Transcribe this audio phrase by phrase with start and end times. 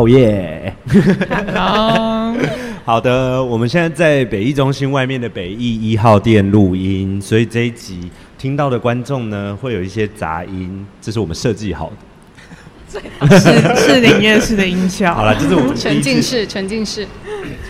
[0.00, 0.74] 哦耶！
[1.52, 2.34] 好，
[2.86, 11.96] 好的，我们现在在北艺中心外面的北艺一号店录音，所以这一集听到的观众呢，会有一些杂音，这是我们设计好的。
[12.88, 12.98] 是
[13.76, 15.14] 是林业式的音效。
[15.14, 17.06] 好了，就是我们沉浸式，沉浸式。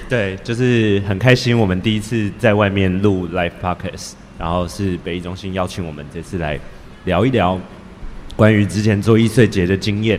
[0.08, 6.58] 对，就是很开心，我们第一次在外面录 live podcast，然后是北艺中心邀请我们这次来
[7.06, 7.58] 聊一聊
[8.36, 10.18] 关于之前做易碎节的经验。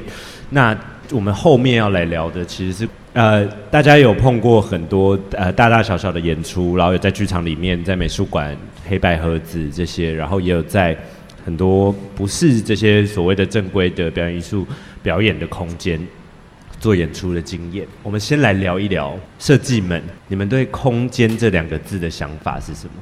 [0.49, 0.77] 那
[1.11, 8.55] 我们后面要来聊的，其实是呃，大家有碰过很多呃大大小小的演出，然后有在剧场里面，在美术馆、
[8.87, 10.97] 黑白盒子这些，然后也有在
[11.45, 14.65] 很多不是这些所谓的正规的表演艺术
[15.03, 15.99] 表演的空间
[16.79, 17.85] 做演出的经验。
[18.01, 22.93] 我们先来聊一聊设计们，你们对“空间”这两个字的想法是什么？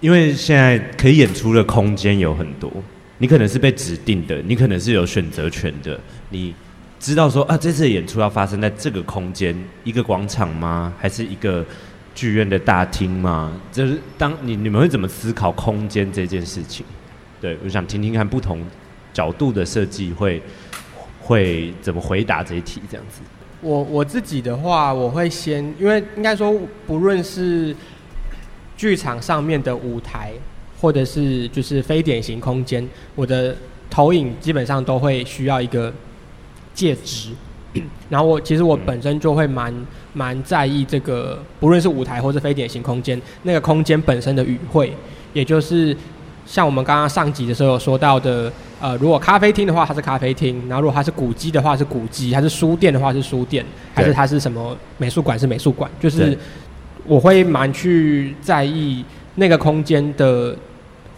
[0.00, 2.68] 因为现在可以演出的空间有很多，
[3.18, 6.52] 你可能是被指定的，你可能是有选择权的，你。
[7.02, 10.94] 知道说啊，这次的演出要发生在这个空间，一个广场吗？
[10.96, 11.66] 还是一个
[12.14, 13.52] 剧院的大厅吗？
[13.72, 16.86] 就是当你你们会怎么思考空间这件事情？
[17.40, 18.64] 对，我想听听看不同
[19.12, 20.40] 角度的设计会
[21.20, 23.20] 会怎么回答这一题，这样子。
[23.60, 26.56] 我我自己的话，我会先，因为应该说，
[26.86, 27.74] 不论是
[28.76, 30.32] 剧场上面的舞台，
[30.80, 33.56] 或者是就是非典型空间，我的
[33.90, 35.92] 投影基本上都会需要一个。
[36.74, 37.30] 介质，
[38.08, 39.72] 然后我其实我本身就会蛮
[40.12, 44.92] 蛮在意这个，不论是舞台或是非典型空间，那个空间本身的语汇，
[45.32, 45.96] 也就是
[46.44, 55.90] 像我们刚刚上集的时候有说到的，呃，如果咖啡厅的话，它是咖啡厅；然后如果它是古迹的话，是古迹；它是书店的话，是书店；还是它是什么美术馆，是美术馆。
[56.00, 56.36] 就是
[57.06, 59.04] 我会蛮去在意
[59.36, 60.56] 那个空间的。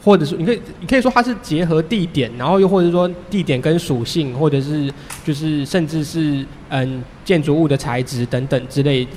[0.04, 4.92] 或者是你可以，你可以说它是结合地点，然后又或者说地点跟属性，或者是
[5.25, 9.09] 就是甚至是嗯建筑物的材质等等之类，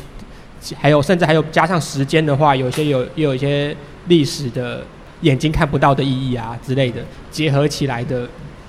[0.79, 3.75] 还有甚至还有加上时间的话，有些有也有一些
[4.07, 4.81] 历史的
[5.21, 8.25] 眼睛看不到的意义啊之类的结合起来的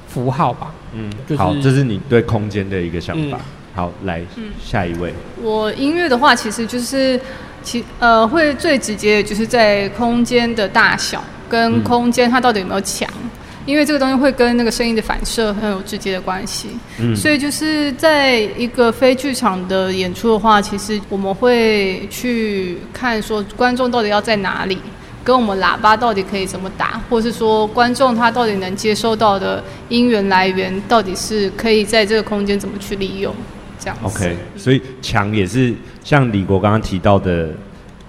[0.09, 0.75] 符号吧。
[0.95, 3.37] 嗯，就是、好，这是你对空间的一个想法。
[3.37, 3.41] 嗯、
[3.77, 5.15] 好，来、嗯、下一位。
[5.41, 7.21] 我音乐的话，其实就是
[7.62, 11.23] 其呃会最直接的就是在空间的大小。
[11.48, 13.09] 跟空间它到底有没有墙？
[13.66, 16.69] 因为这个东西会跟那个声音的反射很有直接的关系。
[16.98, 24.78] 嗯，所以就是在一个非剧场的演出的话，其实我们会去看说观众到底要在哪里，
[25.22, 33.34] 跟我们喇叭到底可以怎么打，或是说观众他到底能接收到的音源来源到底是可以在这个空间怎么去利用，
[33.78, 34.03] 这样子。
[34.06, 37.50] OK，所以墙也是像李国刚刚提到的，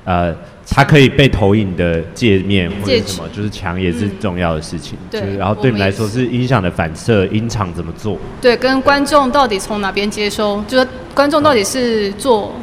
[0.06, 0.34] 呃。
[0.72, 4.98] 它可以被投影的界面或者什么，就是墙也是重要的事情。
[5.02, 8.18] 嗯、对，然后对你们来说是音响的反射，音场怎么做？
[8.40, 12.54] 对，跟观众到底从哪边接收，就是观众到底是坐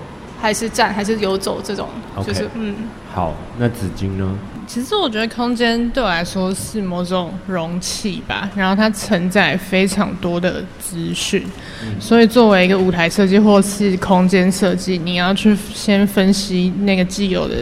[0.40, 1.88] 还是站还是游走这种，
[2.26, 2.74] 就是.嗯。
[3.12, 4.34] 好，那子金呢？
[4.66, 11.44] 其实我觉得空间对我来说是某种容器吧，然后它承载非常多的资讯，
[11.84, 17.56] 嗯，所以作为一个舞台设计或是空间设计，你要去先分析那个既有的。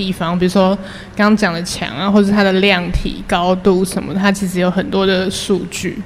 [0.00, 0.74] 地方，比如说
[1.14, 5.98] 刚刚讲的墙啊，或者它的量体、高度什么，它其实有很多的数据，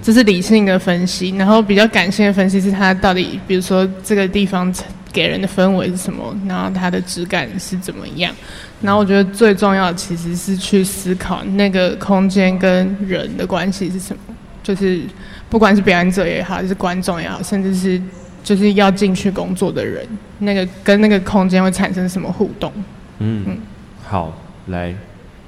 [0.00, 1.30] 这是理性的分析。
[1.30, 4.72] 然后比较感性的分析是它到底，比如说这个地方
[5.12, 8.32] 给人的氛围是什么，然后它的质感是怎么样。
[8.80, 14.22] 然后我觉得最重要的其实是去思考那个空间跟人的关系是什么，
[14.62, 15.02] 就是
[15.48, 18.00] 不管是表演者也好，还是观众也好，甚至是
[18.44, 20.06] 就是要进去工作的人，
[20.38, 22.72] 那个跟那个空间会产生什么互动。
[23.20, 23.58] 嗯，
[24.04, 24.32] 好，
[24.66, 24.94] 来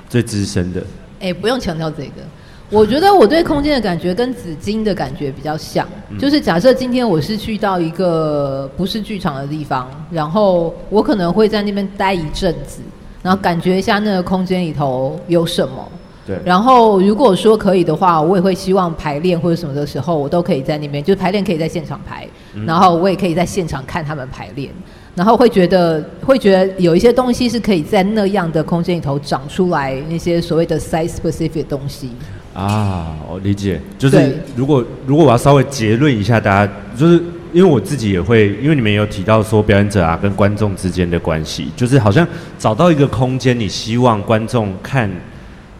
[0.08, 0.80] 最资深的，
[1.20, 2.22] 哎、欸，不用强调这个。
[2.70, 12.80] 我觉得我对空间的感觉跟紫金的感觉比较像，嗯、就是假设今天我是去到一个不是剧场的地方，然后我可能会在那边待一阵子，
[13.22, 15.86] 然后感觉一下那个空间里头有什么。
[16.26, 16.38] 对。
[16.46, 24.70] 然后如果说可以的话，我也会希望排练或者什么的时候，我都可以在那边，就是排练可以在现场排，嗯，然后我也可以在现场看他们排练。
[25.14, 32.11] 然后会觉得，会觉得有一些东西是可以在那样的空间里头长出来，那些所谓的 size specific 的东西。
[32.55, 33.81] 啊，我理解。
[33.99, 37.23] 就是如果如果我要稍微结论一下，大家就是
[37.53, 42.26] 因为我自己也会，因为你们也有提到说表演者啊跟观众之间的关系，就是好像
[42.59, 45.11] 找到一个空间，你希望观众看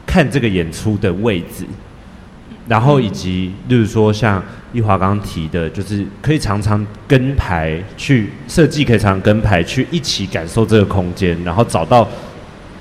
[0.07, 1.65] 看这个演出的位置。
[2.69, 4.43] 然后以及，例如说像
[4.73, 12.09] 奕华刚刚提的，就是可以常常跟排去设计，可以常常跟排去一起感受这个空间，然后找到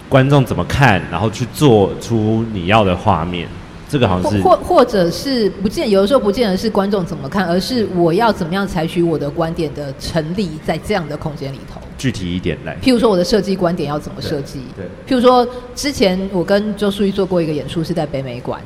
[0.07, 3.47] 观众怎么看，然后去做出你要的画面，
[3.89, 11.81] 这个好像是或或者是不见，有的时候不见得是观众怎么看，而是我要怎么样采取我的观点的成立在这样的空间里头。
[11.97, 14.61] 具体一点来，譬如说我的设计观点要怎么设计？
[14.75, 18.61] 对，譬如说之前我跟周淑玉做过一个演出，是在北美馆。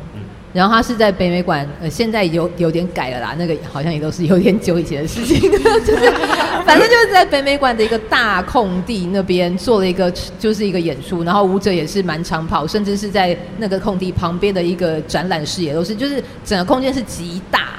[0.56, 6.10] 然后他是在北美馆，呃，现在有有点改了啦，那个好像也都是有点久以前的事情， 就是
[6.66, 10.10] 反正就是在北美馆的一个大空地那边做了一个
[10.40, 17.72] 就是一个演出，然后舞者也是蛮长跑，甚至是在那个空地旁边的一个展览室也都是，就是整个空间是极大，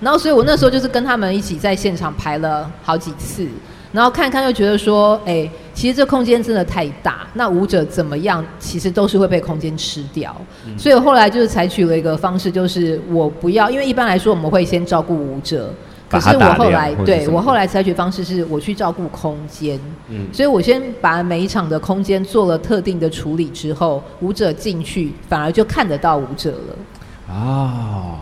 [0.00, 3.46] 然后所以我那时候就是跟他们一起在现场排了好几次。
[3.92, 10.34] 然后看看又觉得说，哎，其实这空间真的太大，那舞者怎么样，其实都是会被空间吃掉。
[10.64, 15.74] 嗯、所以后来就是采取了一个方式，就是我不要，因为一般来说我们会先照顾舞者，
[16.08, 19.78] 可是我后来对我后来采取方式是我去照顾空间。
[20.08, 27.34] 嗯，所以我先把每一场的空间做了特定的处理之后，舞者进去反而就看得到舞者了。
[27.34, 28.14] 哦。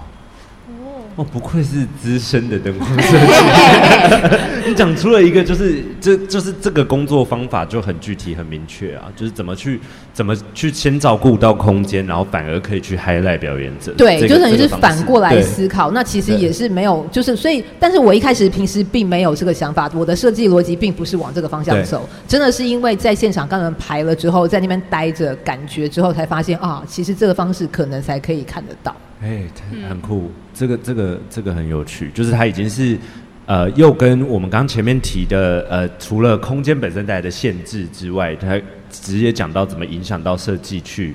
[1.17, 4.37] 哦，不愧是资深的灯光设计，
[4.67, 9.79] 你讲出了一个，就是这就是这个工作方法就很具体、很明确啊，就是怎么去
[10.15, 13.93] 怎么去先照顾到空间，然后反而可以去 highlight 表演者。
[13.93, 15.91] 对，这个、就等于是反过来思考。
[15.91, 28.97] 那其实也是没有，就是所以，但是我一开始平时并没有这个想法，我的设计逻辑并不是往这个方向走，真的是因为在现场刚刚排了之后，在那边待着感觉之后，才发现啊，其实这个方式可能才可以看得到。
[29.21, 32.99] 哎、欸，很酷，嗯、这个这个这个很有趣，就是它已经是，
[33.47, 38.61] 呃，又跟我们刚前面提的，呃，除了空间本身带来的限制之外，它
[38.91, 41.15] 直接讲到怎么影响到设计去，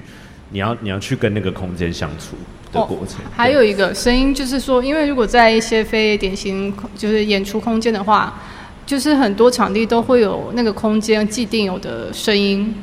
[0.51, 2.35] 你要你要去跟那个空间相处
[2.71, 3.23] 的过程。
[3.25, 8.41] 哦、还有一个声音，就是说，因为如果在一些非典型就是演出空间的话，
[8.85, 12.73] 就是很多场地都会有那个空间既定有的声音。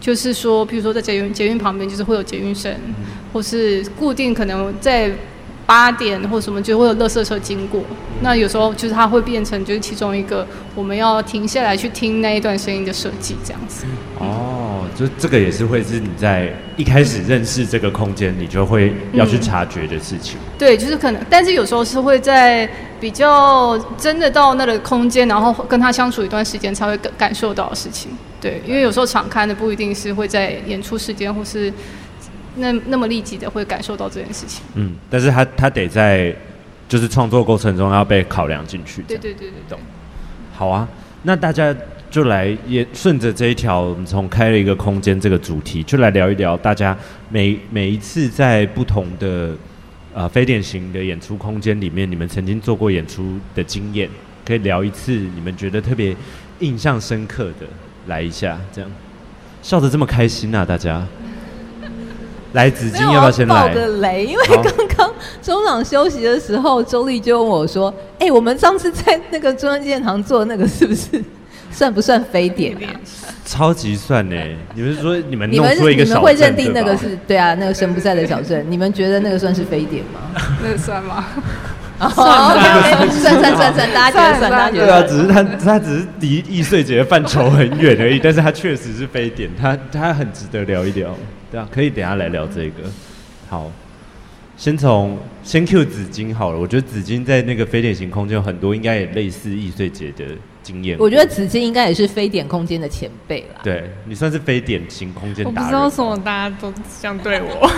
[0.00, 2.94] 就是说，比如说在捷运捷运旁边，就是会有捷运声，嗯、
[3.32, 5.08] 或是固定可能在
[5.66, 7.80] 八点或什么就会有垃圾车经过。
[7.90, 13.84] 嗯、那有时候就是它会变成就是其中一个我们要停下来去听那一段声音的设计这样子。
[14.18, 20.36] 哦，就这个也是会是你在一开始认识这个空间，你就会要去察觉的事情。
[20.36, 22.68] 嗯、对，就是可能，但是有时候是会在
[23.00, 28.10] 比较真的到那个空间，然后跟他相处一段时间才会感感受到的事情。
[28.40, 31.72] 对，因为有时候场刊的不一定是会在演出时间或是
[32.56, 34.62] 那那么立即的会感受到这件事情。
[34.74, 36.34] 嗯，但是他他得在
[36.88, 39.02] 就是创作过程中要被考量进去。
[39.02, 39.78] 对对对对，懂。
[40.54, 40.88] 好啊，
[41.22, 41.74] 那大家
[42.10, 46.96] 就来也顺着这一条，我们从开了一个空间这个主题，就来聊一聊大家
[47.30, 49.54] 每每一次在不同的
[50.12, 54.08] 呃非典型的演出空间里面，你们曾经做过演出的经验，
[54.44, 56.14] 可以聊一次你们觉得特别
[56.60, 57.66] 印象深刻的。
[58.08, 58.90] 来一下，这样
[59.62, 60.64] 笑得这么开心啊！
[60.64, 61.06] 大家，
[62.52, 63.68] 来紫金要不要先来？
[63.68, 65.12] 爆个雷，因为刚刚
[65.42, 71.22] 中场休息的时候，周丽就问我说：“哎、欸，我们上次在那个中央纪念堂做的那个，是不是
[71.72, 72.88] 算不算非典啊？”
[73.44, 74.36] 超级算呢！
[74.74, 77.54] 你们说你们弄出一个小，你们会认定那个是对啊？
[77.54, 80.20] 那个神不在的小镇，你们觉得那个算是非典吗？
[80.62, 81.24] 那个算吗？
[82.02, 82.10] 算
[83.10, 84.86] 算算算算，大家觉得算，大家觉得。
[84.86, 91.14] 对啊，只是他他只是离易碎节的范畴很远而已，但是他确实是非典，他他很值得聊一聊。
[91.52, 92.82] 对啊，可以等下来聊这个。
[93.48, 93.70] 好，
[94.56, 100.24] 先从先 Q 紫金好了，我觉得紫金在那个非典型空间有很多，应该也类似易碎节的。
[100.62, 103.60] 经验，我觉得紫金应该也是非典空间的前辈啦。
[103.64, 105.44] 对，你算是非典型空间。
[105.44, 107.68] 我不知道为什么大家都这样对我，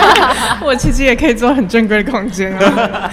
[0.64, 3.12] 我其实也可以做很正规的空间啊。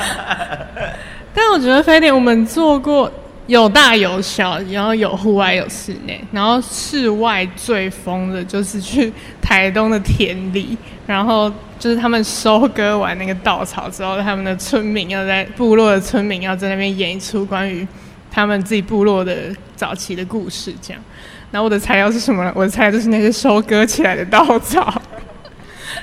[1.36, 3.12] 但我觉得非典我们做过
[3.50, 10.78] 有大有小，然后有户外有室内，然后室外最疯的就是去台东的田里，
[11.08, 17.86] 然后就是他们收割完那个稻草之后，他们的村民要在部落的村民要在那边演一出关于。
[18.32, 21.02] 他们自己部落的早期的故事，这样。
[21.50, 22.54] 然后我的材料是什么呢？
[22.56, 25.02] 我的材料就是那些收割起来的稻草。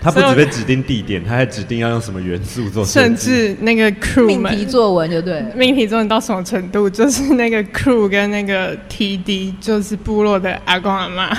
[0.01, 2.85] 他不只被指定地点，他还指定要用什么元素做。
[2.85, 5.45] 甚至那个 crew 命题作文就对。
[5.55, 6.89] 命题作文到什么程度？
[6.89, 11.31] 就是那个 crew 跟那个 TD，就是部落的阿公阿妈。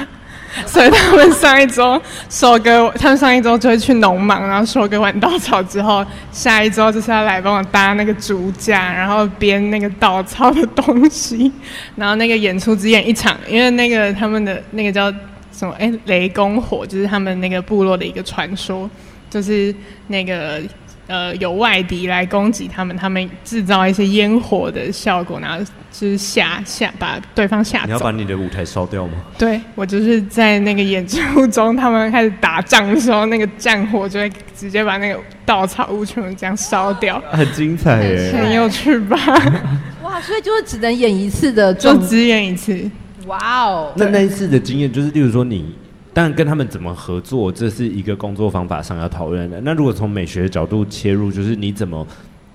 [0.66, 11.52] 所以他们上一周收割，他们上一周就会去农忙，然后收割完稻草之后，下一周就是要来帮我搭那个竹架，然后编那个稻草的东西，
[11.96, 15.14] 然后那个演出只演一场，因为那个他们的那个叫
[15.58, 15.74] 什么？
[15.80, 18.88] 哎，雷公火，就是他们那个部落的一个传说，
[19.30, 19.74] 就是
[20.08, 20.62] 那个
[21.08, 27.86] 呃有外敌来攻击他们，他们制造一些烟火的效果，然后就是吓吓把对方吓走。
[27.88, 29.14] 你要把你的舞台烧掉吗？
[29.36, 39.18] 对，我就是在那个演出中，他们开始打仗的时候，那个战火就会直接把那个稻草屋全部这样烧掉， 很精彩耶，很有趣吧？
[40.04, 42.90] 哇，所以就是只能演一次的，就只演一次。
[43.28, 45.76] 哇哦，那那一次的经验就是，例如说你。
[46.14, 49.62] 当然，跟他们怎么合作，这是一个工作方法上要讨论的。
[49.62, 52.08] 那如果从美学的角度切入，就是你怎么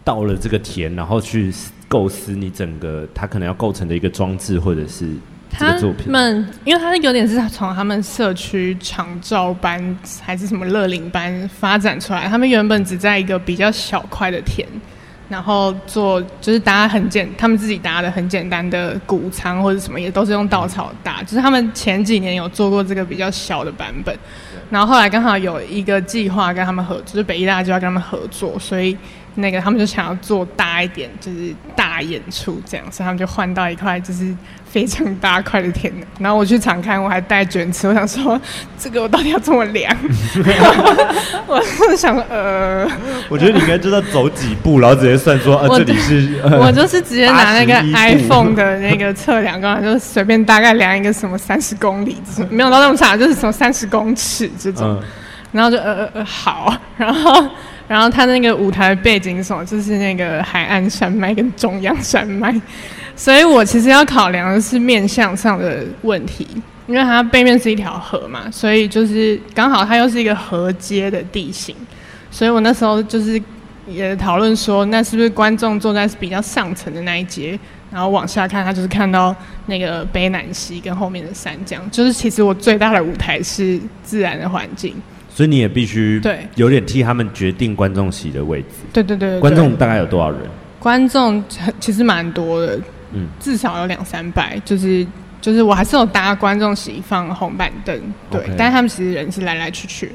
[0.02, 1.54] 到了这个田，然后去
[1.86, 5.06] 构思你整个它可能要构成的一个装置，或者是
[5.56, 6.06] 这个作品。
[6.06, 14.66] 他们因为他有点是从他们社区长照班还是什么乐龄班发展出来，他们原本只在一个比较小块的田。
[15.28, 21.22] 然后做就是搭很简，他们自己搭的很简单的谷仓或者什么，也都是用稻草搭。
[21.22, 24.16] 就是他们前几年有做过这个比较小的版本，
[24.70, 28.96] 然后后来刚好有一个计划跟他们合作，就是北医大就要跟他们合作，所以
[29.36, 34.34] 那个他们就想要做大一点，就是大演出这样，所以他们就换到一块就是。
[34.72, 38.40] 非常大块的田，然后我去场看，我还带卷尺，我想说
[38.78, 39.94] 这个我到底要这么量？
[41.46, 42.88] 我是想呃，
[43.28, 52.16] 我觉得你应该知道走几步，然后直接算说呃这里是，呃、 我就是直接拿那个 iPhone 的那个测量杆，就随便大概量一个什么三十公里，
[52.48, 55.02] 没有到那么长，就是什么三十公尺这种，嗯、
[55.52, 57.46] 然后就呃呃呃好，然后
[57.86, 62.58] 然后他那个舞台背景什么，就是那个海岸山脉跟中央山脉。
[63.14, 66.46] 所以我其实要考量的是面向上的问题，
[66.86, 71.76] 因为它背面是一条河嘛，所以就是刚好它又是一个河街的地形，
[72.30, 73.40] 所以我那时候就是
[73.86, 77.58] 也讨论说，那是不是观众坐在比较上层的那一节，
[77.90, 79.34] 然后往下看，他就是看到
[79.66, 84.94] 那个北南溪跟后面的山这样，就是其实我最大的舞台是自然的环境，
[85.28, 90.40] 所以你也必须对有点替他们决定观众席的位置，对对对，对，对，观众大概有多少人？
[90.78, 91.44] 观众
[91.78, 92.80] 其实蛮多的。
[93.12, 95.06] 嗯，至少有两三百，就是
[95.40, 98.00] 就是我还是有搭观众席放红板凳，
[98.30, 100.12] 对.但是他们其实人是来来去去，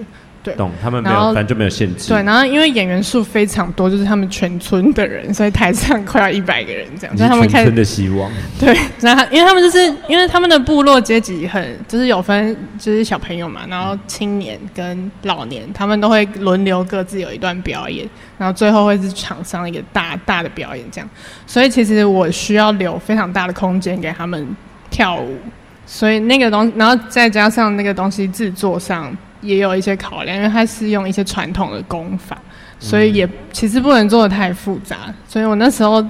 [0.48, 18.08] 对，懂，他们没有，反正就没有限制，对，然后因为演员数非常多，就是他们全村的人，所以台上快要一百个人这样，所以他们全村的希望，对，然后因为他们就是因为他们的部落阶级很，就是有分，就是小朋友嘛，然后青年跟老年，他们都会轮流各自有一段表演。
[18.40, 21.10] 然后最后会是场上一个大大的表演，这样，
[21.48, 24.48] 所以其实我需要留非常大的空间给他们
[24.92, 25.36] 跳舞，
[25.88, 32.38] 所以那个东西，然后再加上那个东西制作上也有一些考量，因为它是用一些传统的功法，
[32.80, 36.06] 所以也其实不能做的太复杂，所以我那时候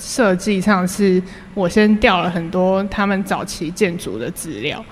[0.00, 1.22] 设计上是
[1.54, 4.84] 我先调了很多他们早期建筑的资料。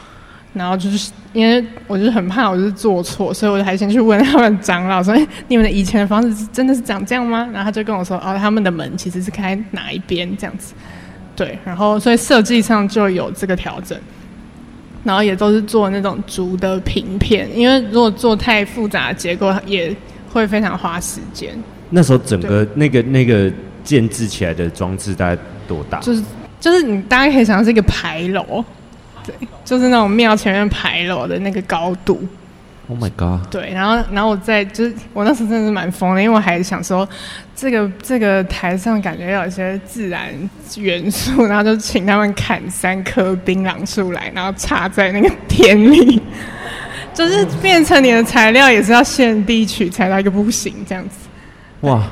[0.53, 5.15] 然后就是因为我就是很怕我就是做错，所以我还先去问他们长老说
[5.47, 10.75] ：“你们的以前的房子真的是长这样吗？”然后他就跟我说：“哦，他们的门其实是开哪一边这样子。”
[11.37, 13.97] 对，然后所以设计上就有这个调整，
[15.03, 19.95] 然后也都是做那种竹的平片，因为如果做太复杂的结构也
[20.33, 21.51] 会非常花时间。
[21.91, 23.51] 那时候整个那个那个
[23.83, 25.99] 建制起来的装置大概多大？
[26.01, 26.23] 就是
[26.61, 28.65] 就是你大概可以想象是一个牌楼。
[29.25, 32.23] 对，就是那种庙前面牌楼的那个高度。
[32.91, 33.47] Oh my god！
[33.53, 37.09] 对，然后，然后我在就是我那时候真的是蛮疯的，因为我还想说，
[37.55, 40.29] 这个这个台上感觉要有一些自然
[40.77, 46.21] 元素，然后就请他们砍三棵槟榔树来，然后插在那个田里，
[47.15, 51.29] 就是变成你的材料也是要现地取材到一个不行这样子。
[51.83, 52.03] 哇，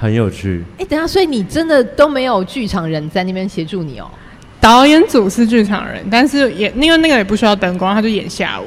[0.00, 0.64] 很有趣。
[0.78, 4.10] 哎，等下，所以你真的都没有剧场人在那边协助你哦？
[4.58, 8.64] 导演组是剧场人，但是也因为那个也不需要灯光，他就演下午。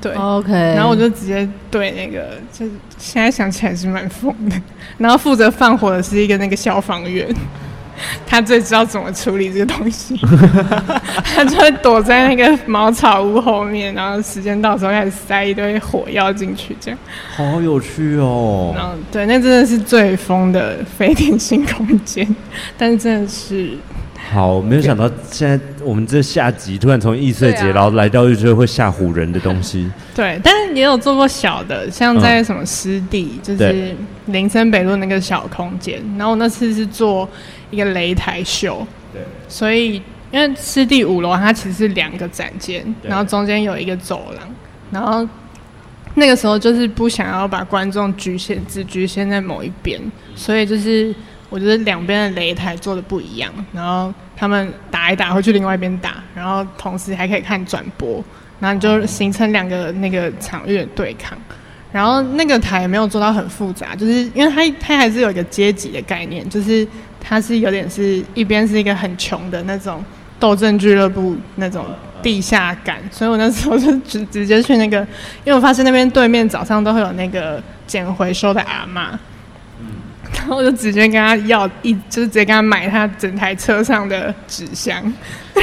[0.00, 0.52] 对，OK。
[0.52, 4.56] 然后我就直接对那个，就是现在想起来是蛮疯的。
[4.96, 7.28] 然后负责放火的是一个那个消防员，
[8.26, 10.16] 他最知道怎么处理这个东西，
[11.24, 16.98] 他就会躲在那个茅草屋后面，然后时间到时候开始塞一堆火药进去，这样。
[17.34, 18.72] 好有趣哦。
[18.76, 22.26] 然后对，那真的是最疯的非典型空间，
[22.76, 23.76] 但是真的是。
[24.30, 29.90] 好，没有想到现在我们这下集突然从易碎节，然后来到一些会吓唬人的东西。
[30.14, 35.98] 对，但是也有做过小的，像在什么湿地，嗯、就是林森北路那个小空间。
[36.18, 37.26] 然后我那次是做
[37.70, 38.86] 一个擂台秀。
[39.14, 39.22] 对。
[39.48, 39.94] 所以
[40.30, 44.46] 因为湿地五楼它其实是两个展间，然后中间有一个走廊。
[44.90, 45.26] 然后
[46.16, 49.98] 那个时候就是不想要把观众局限，只局限在某一边，
[50.36, 51.14] 所以就是。
[51.50, 58.22] 我觉得两边的擂台做的不一样，然后他们打一打会去另外一边打，然后同时还可以看转播，
[58.60, 61.36] 然后就形成两个那个场域的对抗。
[61.90, 66.86] 然后那个台没有做到很复杂，就是因为它它还是有一个阶级的概念，就是
[67.18, 70.04] 它是有点是一边是一个很穷的那种
[70.38, 71.86] 斗争俱乐部那种
[72.22, 74.98] 地下感，所以我那时候就直直接去那个，
[75.44, 79.16] 因为我发现那边对面早上都会有那个捡回收的阿嬷，
[80.48, 85.00] 后我就直接跟他要一，就是直接跟他买他整台车上的纸箱，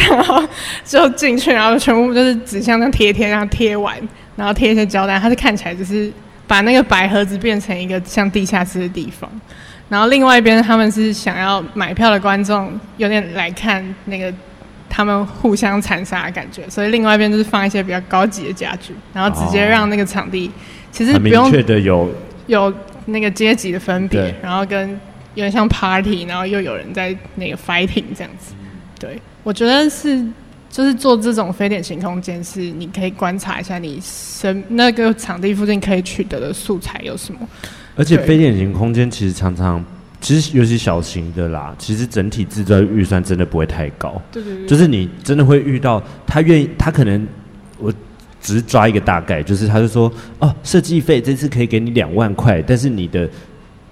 [0.10, 0.42] 然后
[0.84, 3.96] 就进去，然后全部就是纸箱这样贴贴，然后贴完。
[4.38, 6.12] 然后贴一些胶带，它是看起来就是
[6.46, 9.32] 把那个白盒子变成一个像地下室的地方。
[9.88, 14.34] 然后另外一边，他们是想要买票的观众有点来看那个
[14.90, 20.52] 他们互相残杀的感觉，所以另外一边就是放一些比较高级的家具，然后直接让那个场地
[20.92, 22.12] 其实不用明确的有
[22.48, 22.74] 有
[23.06, 24.90] 那个阶级的分别，然后跟
[25.36, 28.54] 有点像 party，然后又有人在那个 fighting 这样子。
[29.00, 30.26] 对，我觉得是。
[30.68, 37.40] 就是做这种非典型空间，是你可以观察一下你身那个场地附近可以取得的素材有什么。
[37.96, 39.82] 而且非典型空间其实常常，
[40.20, 44.22] 其实尤其小型的啦，其实整体制作预算真的不会太高。
[44.34, 44.68] 对对对。
[44.68, 47.45] 就是你真的会遇到他愿意，他可能我
[48.46, 53.28] 只是抓一个大概，就是他就说哦，设计费这次可以给你两万块，但是你的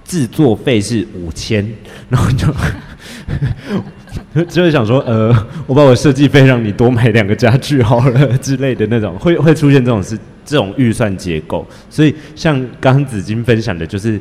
[0.06, 1.68] 制作费是五千，
[2.08, 2.48] 然后就。
[4.48, 11.66] 就是想说，呃，我把我设计费让你多买两个家具好了之类的那种， 会会出现这种是这种预算结构。
[11.90, 14.20] 所以像刚刚子菁分享的，就是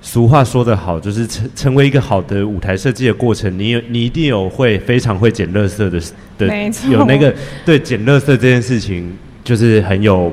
[0.00, 6.00] 俗话说得好，就是成成为一个好的舞台设计的过程，你有你一定有会非常会捡垃圾的
[6.38, 7.32] 的，有那个
[7.64, 9.12] 对捡垃圾这件事情，
[9.44, 10.32] 就是很有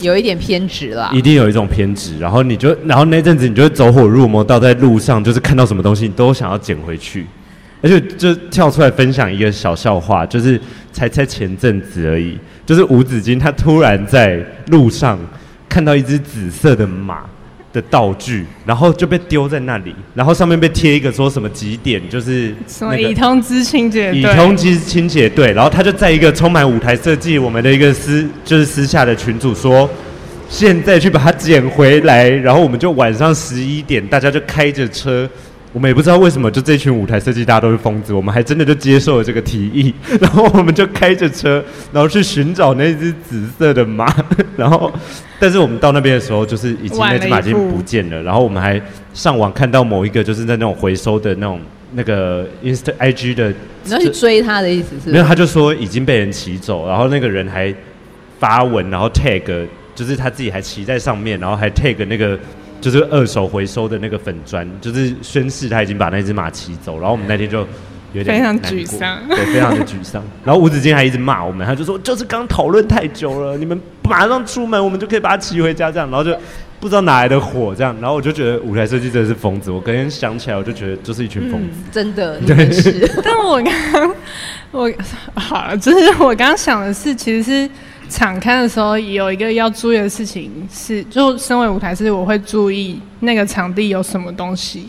[0.00, 2.18] 有一点偏执啦，一定有一种偏执。
[2.18, 7.26] 然后你就然后那阵子你就会走火入魔，到在路上就是看到什么东西你都想要捡回去。
[7.80, 10.60] 而且就跳出来分享一个小笑话，就是
[10.92, 12.36] 才才前阵子而已，
[12.66, 15.16] 就是吴子金他突然在路上
[15.68, 17.24] 看到一只紫色的马
[17.72, 29.88] 的道具，然后就被丢在那里，然后上面被贴一个说什么几点，就是什么以通知清洁队，以通知清洁队，然后他就在一个充满舞台设计我们的一个私就是私下的群组说，
[30.48, 35.28] 现在去把它捡回来，然后我们就晚上十一点，大家就开着车。
[35.72, 44.06] 我们也不知道为什么，就这群舞台设计大家都是疯子，我们还真的就接受了这个提议， 然后我们就开着车，然后去寻找那只紫色的马，
[44.56, 44.90] 然后，
[45.38, 48.80] 但是我们到那边的时候，就是已经那只马已经不见了，然后我们还
[49.12, 51.60] 上网看到某一个就是在那种回收的那种
[51.92, 53.52] 那个 Insta IG 的，
[53.84, 55.10] 你要去追他的意思是？
[55.10, 57.72] 没有，他就说已经被人骑走，然后那个人还
[58.38, 62.38] 发文，然后 tag 就是他自己还骑在上面，然后还 tag 那个。
[62.80, 67.66] 就是二手回收的那个粉砖，就是宣誓他已经把那只马骑走，然后我们那天就
[68.12, 70.22] 有点非常沮丧，对，非常的沮丧。
[70.44, 76.08] 然后吴子金还一直骂我们，他就说就是刚讨论太久了，你们马上出门，我们就可以把它骑回家这样。
[76.10, 76.34] 然后就
[76.80, 79.70] 不知道哪来的火这样，然后我就觉得舞台设计真的是疯子。
[79.70, 83.10] 我刚刚想起来，我就觉得就是一群疯子，嗯，真的，对。
[83.22, 84.14] 但 我刚刚
[84.70, 84.90] 我
[85.34, 87.70] 好了，就是我刚刚想的是，其实是。
[88.08, 94.80] 场刊的时候有一个要注意的事情是，就身为舞台是，我会注意那个场地有什么东西，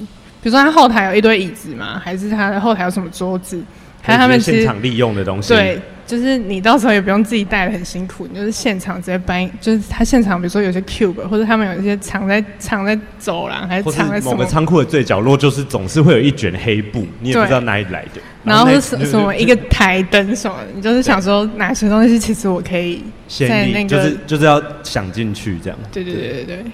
[0.41, 2.01] 比如说他后台有一堆椅子嘛？
[2.03, 3.62] 还是他的后台有什么桌子？
[4.01, 5.49] 还有他们现场利用的东西。
[5.53, 18.19] 对，就是你到时候也不用自己带的很辛苦，你就是现场直接搬，就是他现场比如说有些 cube 或者他们有一些藏在藏在走廊，还是藏在某个仓库的最角落，就是总是会有一卷黑布，你也不知道哪里来的。
[18.43, 23.04] 然后是什什么一个台灯什么，你就是想说哪些东西其实我可以
[23.48, 25.78] 在那个就是就是要想进去这样。
[25.91, 26.65] 对对对对对。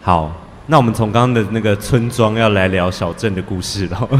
[0.00, 4.08] 好，那我们从刚刚的那个村庄要来聊小镇的故事了。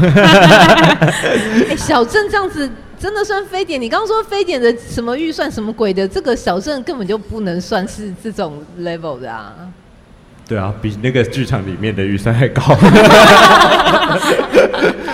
[1.69, 2.69] 哎，小镇这样子
[3.01, 3.81] 真的算非典？
[3.81, 9.51] 你刚刚说非典的什么预算什么鬼的，这个小镇根本就不能算是这种 level 的啊。
[10.47, 12.61] 对啊，比那个剧场里面的预算还高。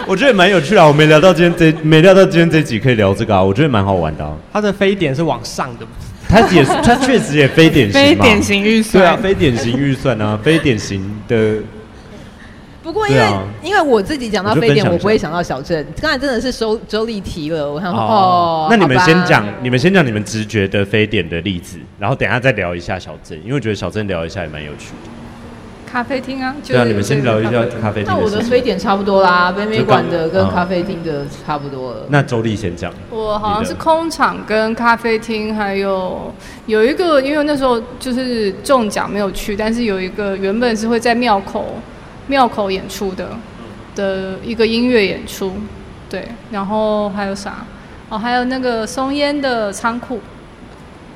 [0.06, 4.36] 我觉得蛮有趣啊，我没聊到今天这，没聊到今天这集可以聊这个啊，我觉得蛮好玩的啊。
[4.52, 5.86] 它的非典是往上的，
[6.28, 11.56] 它也是，它确实也非典型， 非典型预算，对啊，非典型预算啊，非典型的。
[12.88, 15.86] 不过因为、啊、因为我自己讲到非典，我不会想到小镇。
[16.02, 18.68] 刚才真的是周周丽提了，我想说哦，哦。
[18.70, 25.10] 那你们先讲，你们先讲你们直觉的非典的例子，然后等一下再聊一下小镇，因为我觉得小镇聊一下也蛮有趣的。
[25.86, 28.14] 咖啡厅啊，对啊，你们先聊一下咖啡厅。
[28.14, 32.06] 那我的非典差不多啦，北美馆的跟咖啡厅的差不多了。
[32.08, 32.94] 那周丽先讲。
[33.10, 36.34] 我好像是空场跟咖啡厅，还有
[36.68, 41.76] 有一个，因为那时候就是中奖没有去，但是有一个原本是会在庙口
[42.28, 43.30] 庙口演出的
[43.96, 45.54] 的一个音乐演出，
[46.10, 47.66] 对，然后还有啥？
[48.10, 50.20] 哦，还有那个松烟的仓库。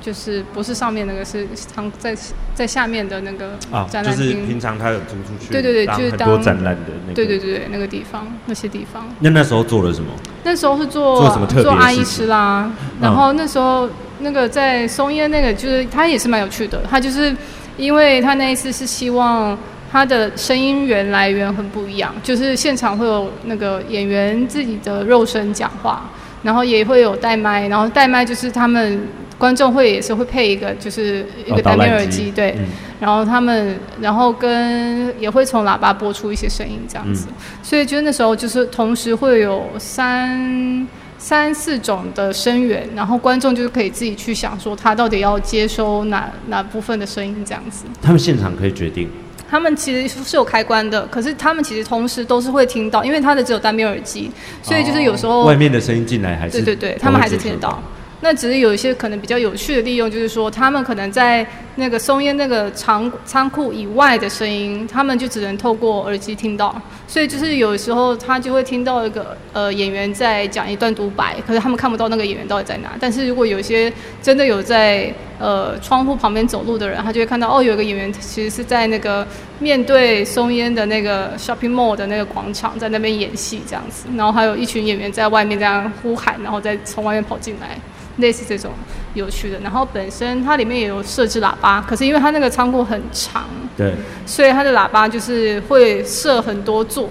[0.04, 2.12] 就是不是上面那个，是仓在
[2.56, 3.50] 在下面的那个
[3.88, 4.12] 展览厅。
[4.12, 5.52] 啊，就是平常他有租出去。
[5.52, 7.14] 对对对，就是很多展览的那个。
[7.14, 9.08] 对对对对，那个地方那些地方。
[9.20, 10.10] 那那时候做了什么？
[10.42, 11.62] 那时候是做做什么特别？
[11.62, 12.68] 做阿伊斯啦。
[13.00, 16.82] 然后那时候那个在松烟那个，就是他也是蛮有趣的。
[16.90, 17.32] 他就是
[17.76, 19.56] 因为他那一次是希望
[19.92, 26.10] 他的声音源来源很不一样，就是现场会有那个演员自己的肉身讲话。
[26.42, 29.06] 然后也会有带麦，然后带麦就是他们
[29.38, 32.64] 观众会也是会配一个，就是一个单面耳机，哦、对、嗯。
[32.98, 37.28] 然后他们，然后跟也会从喇叭播出一些声音这样子。
[37.28, 40.84] 嗯、所以就是那时候就是同时会有三
[41.16, 47.84] 三四种的声源，然后观众就是可以自己去想说他到底要接收哪哪部分的声音这样子。
[48.02, 49.08] 他们现场可以决定。
[49.52, 54.30] 他们其实是有开关的，可是他们其实同时都是会听到，因为他的只有单边耳机，
[54.62, 57.82] 所以就是有时候、哦、外面的声音进来还是对对对，他们还是听得到。
[58.24, 66.80] 那只是有一些可能比较有趣的利用，就是说他们可能在那个松烟那个仓仓库以外的声音，他们就只能透过耳机听到。
[67.08, 72.92] 所以就是有时候他就会听到一个呃演员在讲一段独白，可是他们看不到那个演员到底在哪。
[73.00, 79.26] 但是如果有些真的有在呃窗户旁边走路的人，他就会看到哦，有一个演员其实是在那个
[79.58, 84.06] 面对松烟的那个 shopping mall 的那个广场，在那边演戏这样子。
[84.16, 87.76] 然后还有一群演员在外面这样呼喊，然后再从外面跑进来。
[88.18, 88.70] 类似这种
[89.14, 93.44] 有趣的，然后本身它里面也有设置喇叭，可是因为它那个仓库很长，
[93.76, 93.94] 对，
[94.26, 97.08] 所以它的喇叭就是会设很多座，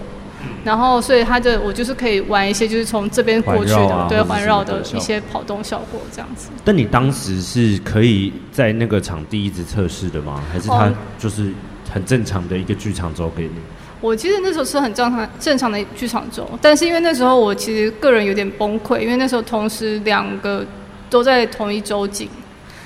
[0.64, 6.50] 然后所以它的我就是可以玩一些就是从这边过去的，啊、对，环绕的一些跑动效果这样子。
[6.64, 10.44] 但你当时是可以在那个场地一直测试的吗？
[10.52, 11.52] 还是它就是
[11.92, 13.52] 很正常的一个剧场周给你？
[14.00, 20.64] 我记得那时候是很正常正常的剧场周，但是因为那时候我其实个人有点崩溃，因为那时候同时两个。
[21.12, 22.28] 都在同一周景，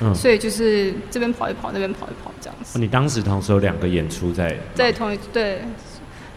[0.01, 2.77] 嗯，所以就是这边跑一跑，那边跑一跑这样子。
[2.77, 5.61] 你当时同时有两个演出在在同一对，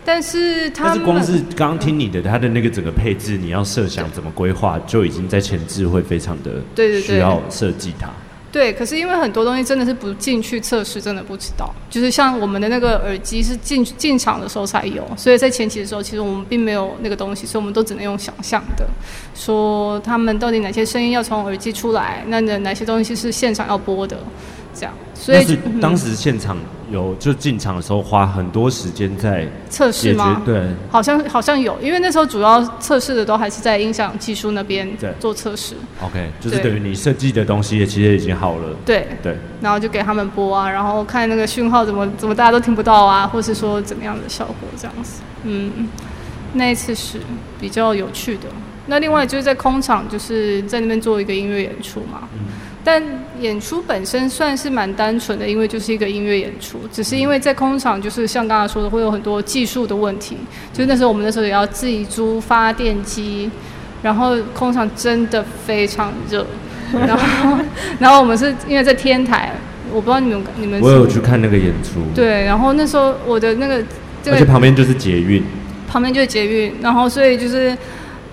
[0.04, 8.10] 但是他但是光是刚刚听你的，他的那个整个配置，你要设想怎么规划，就已经在前置会非常的对对需要设计它。
[8.50, 11.72] 对，可是因为很多东西真的是不进去测试，真的不知道。
[11.90, 18.88] 就是像我们的那个耳机是进进场的时候才有，所以在前期的时候，其实我们并没有那个东西，所以我们都只能用想象的，
[19.34, 24.16] 说他们到底哪些声音要从耳机出来，那哪些东西是现场要播的。
[24.74, 26.56] 这样，所以当时现场
[26.90, 30.42] 有就进场的时候花很多时间在测试吗？
[30.44, 35.74] 对，好像好像有，因为那时候主要测试的都还是在音响技术那边做测试。
[36.00, 38.76] OK，就是等于你设计的东西也其实已经好了。
[38.86, 45.22] 对对，然后就给他们播啊，然后看那个讯号怎么怎么大家都听不到啊，或是说怎么样的效果这样子。
[45.44, 45.88] 嗯，
[46.52, 47.18] 那一次是
[47.60, 48.44] 比较有趣的。
[48.86, 52.28] 那另外就是在空场，就是在那边做一个音乐演出嘛。
[52.32, 52.46] 嗯。
[52.84, 53.02] 但
[53.40, 56.78] 演出本身算是蛮单纯的，因为就是一个音乐演出。
[56.92, 60.36] 只是因为在空场，就是像刚才说的，会有很多技术的问题。
[60.72, 63.50] 就是那时候我们那时候也要自己租发电机，
[64.02, 66.46] 然后空场真的非常热。
[66.92, 67.58] 然后，
[67.98, 69.52] 然后我们是因为在天台，
[69.92, 70.80] 我不知道你们你们。
[70.80, 72.00] 我有去看那个演出。
[72.14, 73.82] 对，然后那时候我的那个，
[74.22, 75.42] 这个、而且旁边就是捷运。
[75.86, 77.76] 旁边就是捷运，然后所以就是。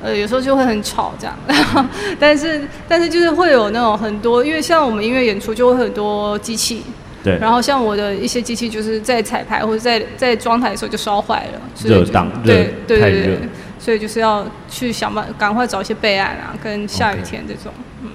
[0.05, 1.83] 呃，有时候就会很吵这样，然 后
[2.19, 6.83] 但是但是就是会有那种很多，因为像我们音乐演出就会很多机器，
[7.23, 13.39] 对，然后像我的一些机器就是在彩排或者在在装台的时候就烧坏了，热档，对对对对，
[13.79, 18.09] 所以就是要去想办赶快找一些备案啊，跟下雨天这种，嗯。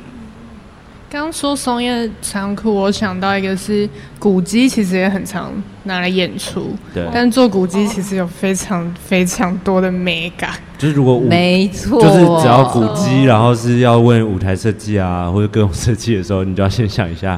[1.11, 5.51] 刚刚说松叶仓库，我想到一个是鼓机，其实也很常
[5.83, 6.73] 拿来演出。
[6.95, 7.05] 对。
[7.13, 10.51] 但做鼓机其实有非常非常多的美感。
[10.79, 17.37] 就是如果没错，就是只要鼓机，然后是要问舞台设计啊或者各种设计的时候，你就要先想一下，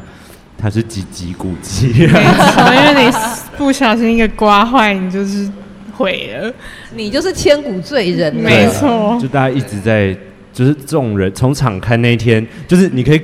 [0.59, 1.95] 它是几级鼓机。
[1.95, 3.11] 没错，因为你
[3.57, 5.51] 不小心一个刮坏，你就是
[5.97, 6.53] 毁了，
[6.95, 8.35] 你就是千古罪人。
[8.37, 9.19] 没错。
[9.19, 10.15] 就大家一直在。
[10.53, 13.21] 就是这种人从场刊那一天，就是你可以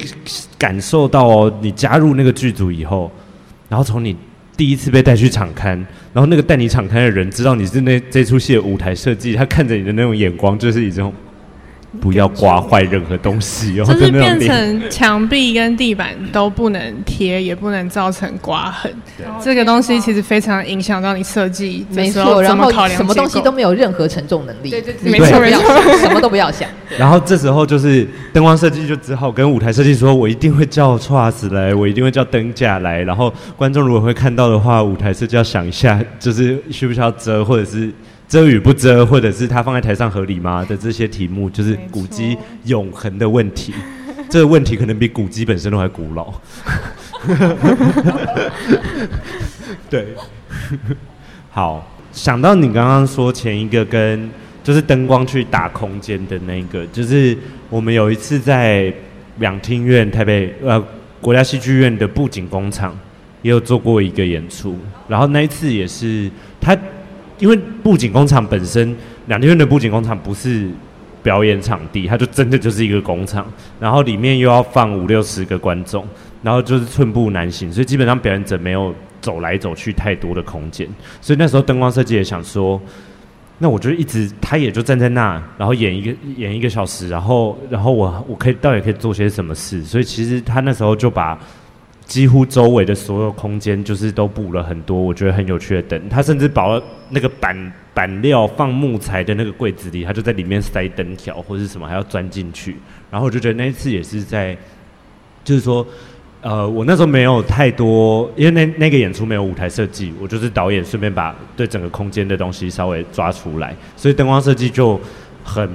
[0.57, 3.11] 感受到哦，你加入那个剧组以后，
[3.69, 4.17] 然后从你
[4.57, 5.77] 第一次被带去场刊，
[6.13, 11.13] 然后那个带你场刊的人知道你是那这出戏的舞台设计，他看着你的那种眼光，就是一种。
[12.01, 18.93] 不要刮坏任何东西哦，就是变成墙壁跟地板都不能贴，也不能造成刮痕。
[19.43, 22.43] 这个东西其实非常影响到你设计，没错。
[22.43, 26.69] 然后什么东西都没有任何承重能力，对对对，没错没错，什么都不要想。
[26.97, 33.03] 然后这时候就是灯光设计就只好跟舞台设计说：“我一定会叫 Truss 来，我一定会叫灯架来。
[33.03, 37.93] 然后观众如果会看到的话，舞台设计要想一下，就是需不需要遮，或者是。”
[38.29, 42.37] 遮与不遮，或者是他放在台上合理吗的这些题目，就是古迹
[42.67, 43.73] 永恒的问题。
[44.29, 46.31] 这个问题可能比古迹本身都还古老。
[49.89, 50.09] 对，
[51.51, 54.29] 好，想到你刚刚说前一个跟
[54.63, 57.37] 就是灯光去打空间的那个，就是
[57.71, 58.93] 我们有一次在
[59.39, 60.83] 两厅院台北呃
[61.23, 62.95] 国家戏剧院的布景工厂
[63.41, 64.77] 也有做过一个演出，
[65.09, 66.33] 然后那一次也是他
[67.39, 68.97] 因为布景工厂本身
[69.27, 70.71] 两厅院的布景工厂不是
[71.23, 73.47] 表演场地，它就真的就是一个工厂，
[73.81, 76.07] 然后里面又要放五六十个观众。
[76.41, 80.89] 然后就是寸步难行，所以基本上表演者没有走来走去太多的空间，
[81.21, 82.81] 所以那时候灯光设计也想说，
[83.59, 89.83] 那我就一直他也就站在那，然后演一个演一个小时，然后然后我我可以到底可以做些什么事？
[89.83, 91.37] 所以其实他那时候就把
[92.09, 96.09] 几乎周围的所有空间就是都补了很多，我觉得很有趣的灯。
[96.09, 102.77] 他甚至把那个板板料放木材的那个柜子里，他就在里面塞灯条或者是什么，还要钻进去。
[103.09, 104.57] 然后我就觉得那一次也是在，
[105.45, 105.87] 就是说。
[106.41, 115.01] 呃，我那时候没有太多，因为那那个演出没有舞台设计，我就是导演，顺便把对整个空间的东西稍微抓出来，所以灯光设计就
[115.43, 115.69] 很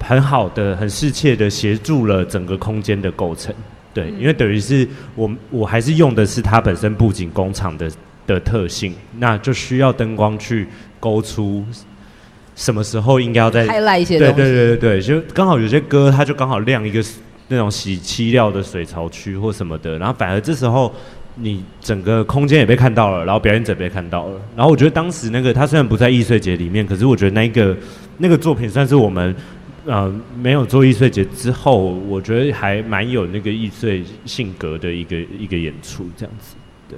[0.00, 3.54] 很好的、很适切的协助了整个空间的构成。
[3.92, 7.90] 对，因为等于是我我还是用的是它本身布景工厂的
[8.26, 10.66] 的特性，那就需要灯光去
[11.00, 11.64] 勾出
[12.54, 14.34] 什么时候应该要在开来一些东西。
[14.34, 17.02] 对对对对对，就刚好有些歌，它就刚好亮一个。
[17.50, 20.94] 那种洗漆料的水槽区或什么的，然后反而这时候
[21.36, 27.74] 你整个空间也被看到了，然后表演者被看到了，然后我觉得当时那个他虽然不在易碎节里面，可是我觉得那个
[28.18, 29.34] 那个作品算是我们
[29.88, 36.54] 呃没有做易碎节之后，我觉得还蛮有那个易碎性格的一个一个演出这样子。
[36.88, 36.96] 对，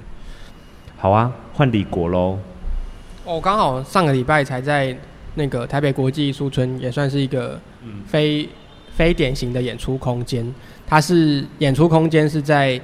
[0.98, 2.38] 好啊，换李国喽。
[3.24, 4.94] 哦，刚好上个礼拜才在
[5.36, 7.58] 那个台北国际艺术村，也算是一个
[8.06, 8.46] 非。
[8.92, 10.44] 非典型的演出空间，
[10.86, 12.78] 它是演出空间是在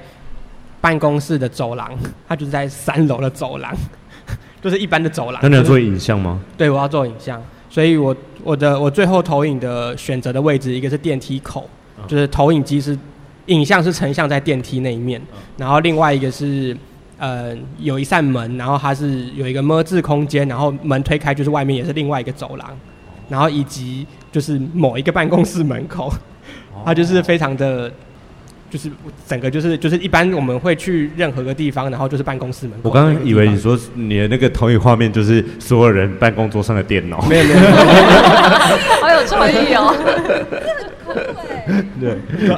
[0.81, 1.91] 办公室的走廊，
[2.27, 3.71] 它就是在三楼的走廊，
[4.59, 5.39] 就是一般的走廊。
[5.43, 6.41] 那你要做影像吗？
[6.57, 11.69] 对，我要做影像，所以我我的我最后投影的选择的位置，一个是电梯口，
[12.07, 12.97] 就是投影机是
[13.47, 15.21] 影像是成像在电梯那一面，
[15.57, 16.75] 然后另外一个是
[17.17, 22.77] 呃有一扇门，然后它是有一个么字空间，然后门推开就是外面也是另外一个走廊。
[23.29, 26.09] 然后以及就是某一个办公室门口，
[26.85, 27.91] 它就是非常的，
[28.69, 28.91] 就是
[29.27, 32.89] 整个就是就是一般我们会去任何个地方，然后就是办公室门口。
[32.89, 37.21] 我刚刚以为你说你的那个投影画面就是所有人办公桌上的电脑。
[37.27, 37.59] 没有没有，
[39.01, 39.95] 好有创意哦。
[41.99, 42.11] 对，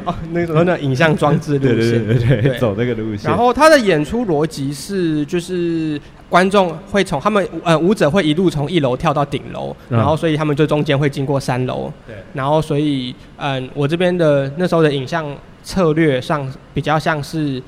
[0.05, 3.29] 哦，那时候那影像装置路线，对对对对，走那个路线。
[3.29, 5.99] 然后他的演出逻辑是就是。
[6.29, 11.91] 观众会从他们呃舞者会一路从一楼跳到顶楼，然后所以他们就中间会经过三楼。
[12.05, 12.15] 对。
[12.33, 15.25] 然后所以嗯，我这边的那时候的影像
[15.63, 17.61] 策略上比较像是，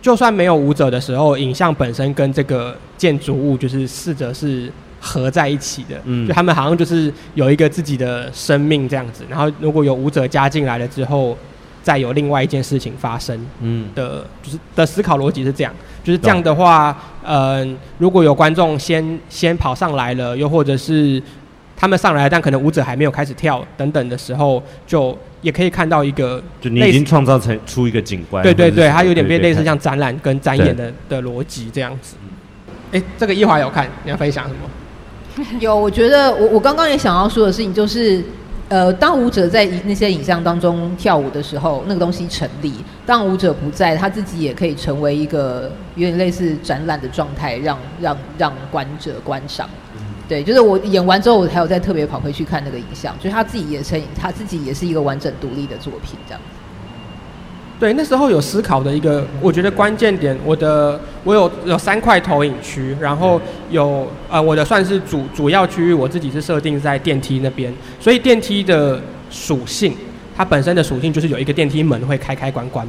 [0.00, 6.00] 就算没有舞者的时候，影像本身跟这个建筑物就是试着是合在一起的。
[6.04, 6.26] 嗯。
[6.26, 9.24] 就他们好像就是有一个自己的生命这样子。
[9.28, 11.36] 然后如果有舞者加进来了之后，
[11.82, 13.46] 再有另外一件事情发生。
[13.60, 13.88] 嗯。
[13.94, 15.72] 的就是的思考逻辑是这样。
[16.04, 21.22] 就是这样的话，嗯、呃，如果有观众先先跑上来了，又或者是
[21.78, 28.42] 他们上来，但可能舞者还没有开始跳等等的时候，就也可以看到一个，就你已经创造成出一个景观。
[28.42, 32.16] 对对对，它有点变类似像展览跟展演的的逻辑这样子。
[32.90, 35.46] 哎，这个一华有看，你要分享什么？
[35.60, 38.22] 有，我觉得我我刚刚也想要说的事情就是。
[38.70, 42.70] 呃，当舞者在那些影像当中跳舞的时候，那个东西成立；
[43.06, 49.66] 当舞者不在，他自己也可以成为一个有点类似展览的状态，让让让观者观赏。
[50.28, 56.40] 对，就是我演完之后，我还有再特别跑回去看那个影像，就是他自己也成，他自己也是一个完整独立的作品，这样。
[57.80, 69.94] 对，那时候有思考的一个，我觉得关键点，我的我有有三块投影区，然后有呃我的算是主主要区域，我自己是设定在电梯那边，所以电梯的属性，
[70.36, 72.86] 它本身的属性就是有一个电梯门会开开关关，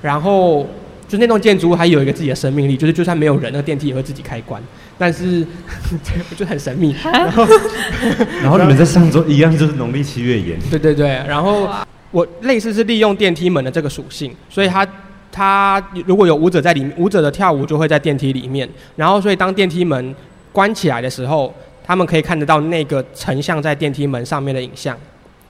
[0.00, 0.64] 然后
[1.12, 4.62] 就那栋建筑物还有一个自己的生命力，就是就算没有人，那个电梯也会自己开关，
[4.96, 5.46] 但是
[6.34, 7.46] 就很神秘，然后
[8.40, 11.68] 然后你们在上周一样就是农历七月演，对对对，然后。
[12.10, 14.86] 我类似是利用电梯门的这个属性，所以它
[15.30, 18.68] 它如果有舞者在里面，舞者的跳舞就会在电梯里面。
[18.96, 20.14] 然后，所以当电梯门
[20.52, 24.94] 关起来的时候，他们可以看得到那个成像在电梯门上面的影像。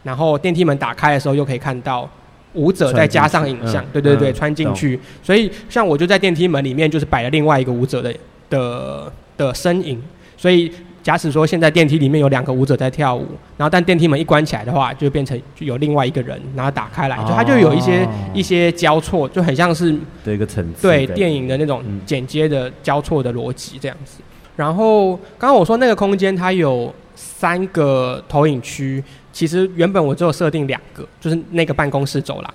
[0.05, 2.09] 然后电梯门打开的时候，又可以看到
[2.55, 3.85] 舞者再加上影像。
[3.93, 4.99] 对对对，穿进去。
[5.23, 8.15] 所以像我就在电梯门里面，就是摆了另外一个舞者的
[8.51, 10.01] 的的身影。
[10.37, 10.71] 所以
[11.03, 24.21] 假使说现在电梯里面有两个舞者在跳舞，然后但电梯门一关起来的话，就变成就有另外一个人，然后打开来，就它就有一些、哦、一些交错，就很像是对一个层次对电影的那种剪接的交错的逻辑这样子。
[24.55, 29.03] 然后刚刚我说那个空间它有三个投影区，
[29.33, 32.55] 其实原本我只有设定两个，就是那个办公室走廊，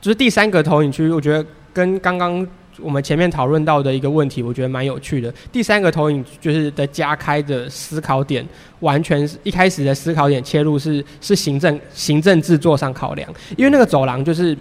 [0.00, 2.46] 就是第三个投影区，我觉得跟刚刚。
[2.80, 5.34] 我们前面讨论到的一个问题，我觉得蛮有趣的。
[5.50, 8.46] 第三个投影就是的加开的思考点，
[8.78, 14.56] 完全是一开始的思考点切入是是行政行政制作上考量，因为那个走廊就是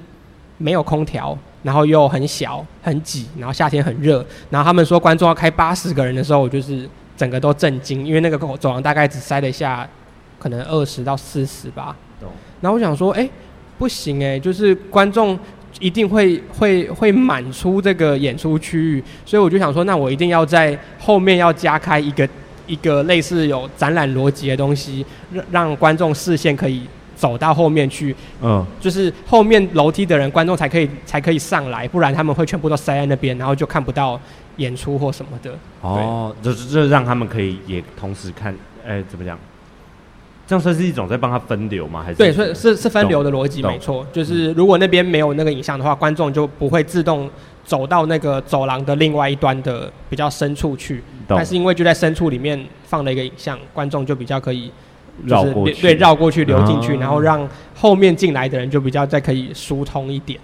[0.58, 9.88] 没有空调，然后又很小很挤，然后夏天很热，然后他们说观众要开八十个人的时候，我就是整个都震惊，因为那个走廊大概只塞得下
[10.40, 11.96] 可能二十到四十吧。
[12.62, 13.30] 然后我想说，哎，
[13.78, 15.38] 不行哎，就是观众。
[15.80, 22.28] 一定会会会满出这个演出区域，所以我就想说，那我一定要在后面要加开一个
[22.66, 26.82] 一个类似有展览逻辑的东西，让让观众视线可以
[27.16, 28.16] 走到后面去。
[28.42, 34.20] 嗯，就是后面楼梯的人，观众才可以才可以上来，不然他们会全部都塞在那边，然后就看不到
[34.56, 35.54] 演出或什么的。
[35.82, 39.38] 哦，就是就让他们可以也同时看，哎，怎么讲？
[40.48, 42.02] 这样算是一种在帮他分流吗？
[42.02, 44.08] 还是对，所以是是分流的逻辑没错。
[44.14, 47.30] 就是如果那边没有那个影像的话，观众就不会自动
[47.66, 51.04] 走到那个走廊的另外一端的比较深处去。
[51.28, 54.72] 但是因为就在深处里面放了一个影像，观众就比较可以
[55.26, 60.40] 绕过去，对，绕过去流进去，然后让后面进来的人就比较再可以疏通一点。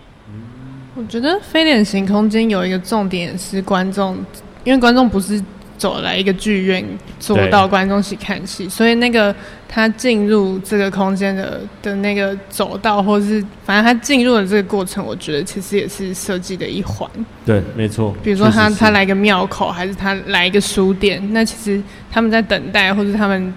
[0.96, 4.18] 我觉得非典型空间有一个重点是观众，
[4.66, 5.42] 因为观众不是。
[5.78, 6.86] 走来一个剧院，
[7.20, 9.36] 坐到观众席看戏，所以那个
[9.68, 17.10] 他进入这个空间的的那个走道，或是反正他进入的这个过程，我觉得其实也是设计的一环。
[17.46, 18.16] 对，没错。
[18.24, 21.82] 比如说他他来一个庙口，还是他来一个书店，那其实
[22.12, 23.54] 他们在等待，或者他们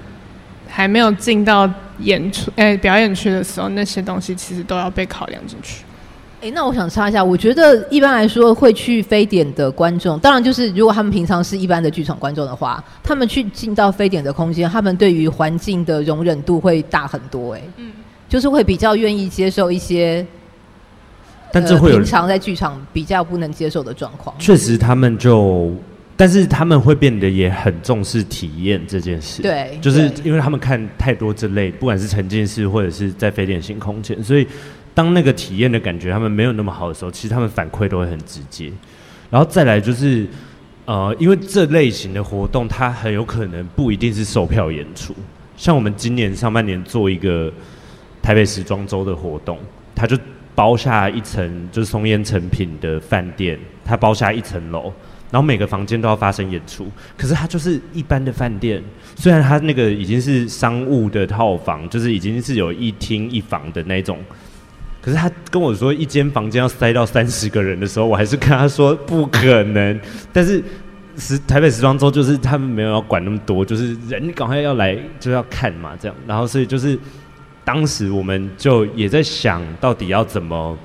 [0.68, 5.84] 还没有进到演出哎、欸、表演区的时候，那些东西其实都要被考量进去。
[6.46, 17.54] 哎，那我想插一下，我觉得一般来说会去非典的观众，当然就是如果他们平常是一般的剧场观众的话，他们去进到非典的空间，他们对于环境的容忍度会大很多。
[17.54, 17.90] 哎，嗯，
[18.28, 20.24] 就是会比较愿意接受一些，
[21.50, 24.32] 但这会有、呃、平常在剧场比较不能接受的状况。
[24.38, 25.72] 确实，他们就，
[26.16, 29.42] 但是他们会变得也很重视体验这件事。
[29.42, 34.46] 对，就是因为他们看太多这类，不管是沉浸式或者是在非典型空间，所以。
[34.96, 38.72] 当那个体验的感觉他们没有那么好的时候，其实他们反馈都会很直接。
[39.28, 40.26] 然后再来就是，
[40.86, 45.14] 呃，因为这类型的活动，它很有可能不一定是售票演出。
[45.54, 47.52] 像我们今年上半年做一个
[48.22, 49.58] 台北时装周的活动，
[49.94, 50.16] 它就
[50.54, 54.84] 包下一层就是松烟成品的饭店，它包下一层楼，
[55.30, 56.90] 然后每个房间都要发生演出。
[57.18, 58.82] 可是它就是一般的饭店，
[59.14, 64.18] 虽然它那个已经是商务的套房，就是已经是有一厅一房的那种。
[65.06, 70.00] 可是他跟我说一间房间要塞到三十个人的时候，我还是跟他说不可能。
[70.32, 70.60] 但是
[71.16, 76.16] 时台北时装周就是他们没有要管那么多，就是人赶快要来就要看嘛，这样。
[76.26, 76.98] 然后所以就是
[77.62, 80.76] 当时我们就也在想到底要怎么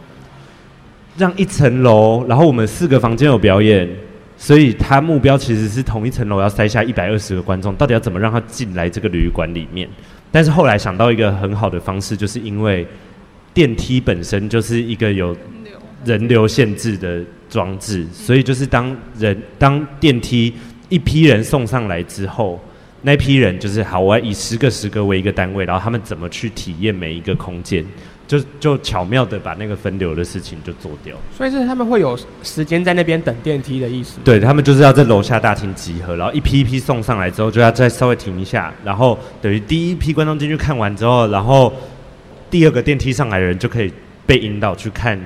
[1.18, 3.90] 让一层楼，然后我们四个房间有表演，
[4.38, 9.90] 所以他目标其实是同一层楼要塞下一百二十个观众，到底要怎么让他进来这个旅馆里面？
[10.32, 12.86] 但是后来想到一个很好的方式，就是因为。
[13.54, 15.36] 电梯本身就是一个有
[16.06, 20.54] 人流限制的装置，所以就是当人当电梯
[20.90, 22.60] 一批人送上来之后，
[23.02, 27.86] 那批人就是好，我要以十个十个为一个单位，然后他们怎么去体验每一个空间，
[28.28, 31.16] 就就巧妙的把那个分流的事情就做掉。
[31.38, 34.20] 所以是他们会有时间在那边等电梯的意思？
[34.24, 41.72] 对，他们就是要在楼下大厅集合，然后一批一批送上来之后，就要再稍微停一下，然后等于第一批观众进去看完之后，然后。
[42.52, 43.92] 第二个电梯上来的人就可以
[44.28, 45.20] 被引导去看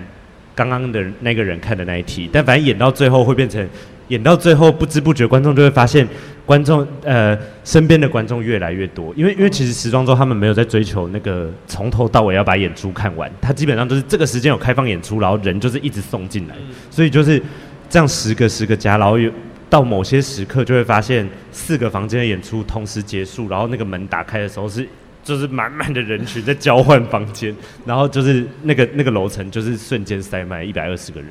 [0.53, 3.67] 刚刚的那个人看的那一题，但反正演到最后会变成
[4.09, 6.07] 演到最后不知不觉观众就会发现
[6.45, 16.55] 观众呃身边的观众越来越多，因为因为其实时装周他们没有在追求那个从头到尾要把演出看完，他基本上就是这个时间有开放演出，然后人就是一直送进来，
[16.91, 17.41] 所以就是
[17.89, 19.31] 这样十个十个加，然后有
[19.69, 24.87] 到某些时刻就会发现四个房间的演出同时结束，然后那个门打开的时候是。
[25.25, 27.53] 就是满满的人群在交换房间，
[27.83, 31.29] 然后就是那个那个楼层就是瞬间塞满一百二十个人，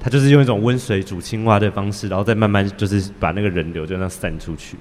[0.00, 4.78] 他就是用一种温水煮青蛙的方式，然后再慢慢就是把那个人流就那样散出去。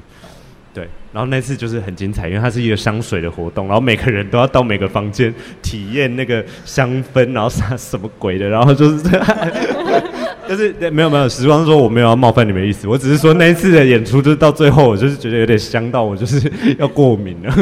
[0.74, 9.28] 对，然后那次就是很精彩，因为它是一个香水的活动，然后每个人都要到每个房间体验那个香氛，然后啥什么鬼的，然后就是这样。
[10.48, 17.54] 但是没有没有，时光说我没有要冒犯你们的意思，我只是说那一次的演出就是到最后，我就是觉得有点香到我就是要过敏了。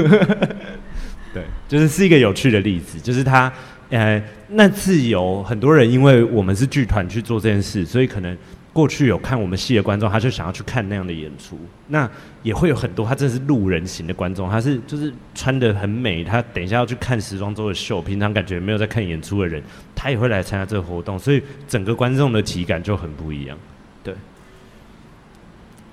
[1.68, 3.52] 就是是一个有趣的例子，就是他
[3.90, 8.38] 呃那次有很多人因为我们是剧团去做这件事，所以可能。
[8.76, 11.58] 过去有看我们戏的观众，他就想要去看那样的演出。
[11.88, 12.12] 那
[12.44, 19.64] 也会有很多，他真的是路人型的观众，他是就是穿得很美，他等一下要去看时装周的秀，平常感觉没有在看演出的人，
[19.96, 23.58] 他也会来参加这个活动，所以整个观众的体感就很不一样。
[24.04, 24.14] 对，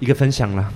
[0.02, 0.68] 一个分享啦。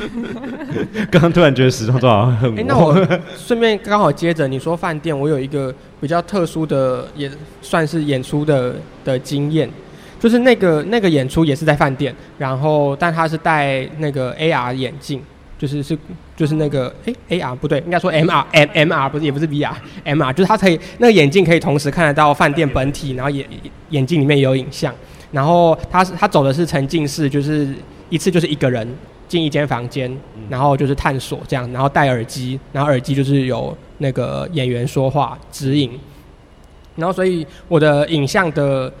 [1.10, 2.52] 刚刚突然觉得时装周好像很……
[2.52, 2.94] 哎、欸，那我
[3.36, 7.28] 顺便刚好接着你说饭店，我有一个比较特殊的，也
[7.60, 9.68] 算是演出的的经验。
[10.20, 15.20] 就是那个那个演出也是在饭店，然后但他是戴那个 AR 眼镜，
[15.58, 15.98] 就是是
[16.36, 19.72] 就是那个哎 AR 不对，应该说 MR M MR 不是也不是 VR
[20.04, 23.44] MR，就是他可以那个眼镜可以同时看得到饭店本体，然后眼
[23.88, 24.94] 眼镜里面也有影像，
[25.32, 27.68] 然后他是他走的是沉浸式，就是
[28.10, 28.86] 一次就是一个人
[29.26, 30.14] 进一间房间，
[30.50, 35.98] 然后就是探索这样，然后戴耳机，然后耳机就是有那个演员说话指引，
[36.96, 38.92] 然后所以我的影像的。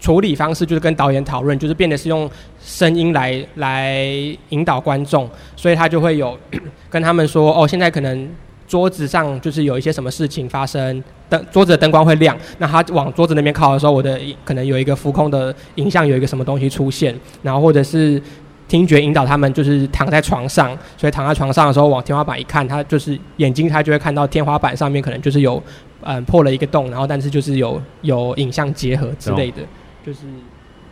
[0.00, 2.28] 处理方式就是跟导演讨论，就是变得是用
[2.60, 4.04] 声音来来
[4.48, 6.36] 引导观众，所以他就会有
[6.90, 8.28] 跟他们说哦，现在可能
[8.66, 18.20] 桌子上就是有一些什么事情发生，灯桌子的灯光会亮，那他往桌子那边靠的时候，我的可能有一个浮空的影像，有一个什么东西出现，然后或者是
[18.72, 25.62] 听觉引导他们就是躺在床上，所以躺在床上的时候往天花板一看，他就是眼睛他就会看到天花板上面可能就是有
[26.00, 29.58] 嗯破了一个洞，然后但是就是有有影像结合之类的。
[30.06, 30.20] 就是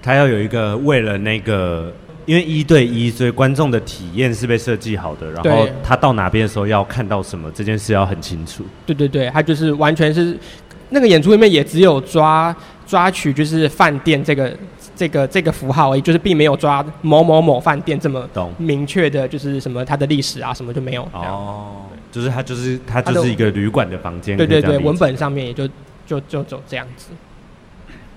[0.02, 1.90] 他要有一个为了那个，
[2.26, 5.30] 因为一对一，所以观众的体验是被设计好的。
[5.30, 8.62] 然后他到哪边的时候要看到什么，这件事要很清楚。
[8.84, 10.38] 对对对，他就是完全是
[10.90, 12.54] 那个演出里面也只有抓
[12.90, 14.52] 抓取就是饭店这个
[14.96, 18.28] 这个这个符号而已，就是并没有抓某某某饭店这么
[18.58, 21.02] 明确的，就是什么它的历史啊什么就没有。
[21.12, 24.36] 哦，就是它就是它就是一个旅馆的房间。
[24.36, 25.68] 对对对，文本上面也就
[26.04, 27.10] 就就走这样子。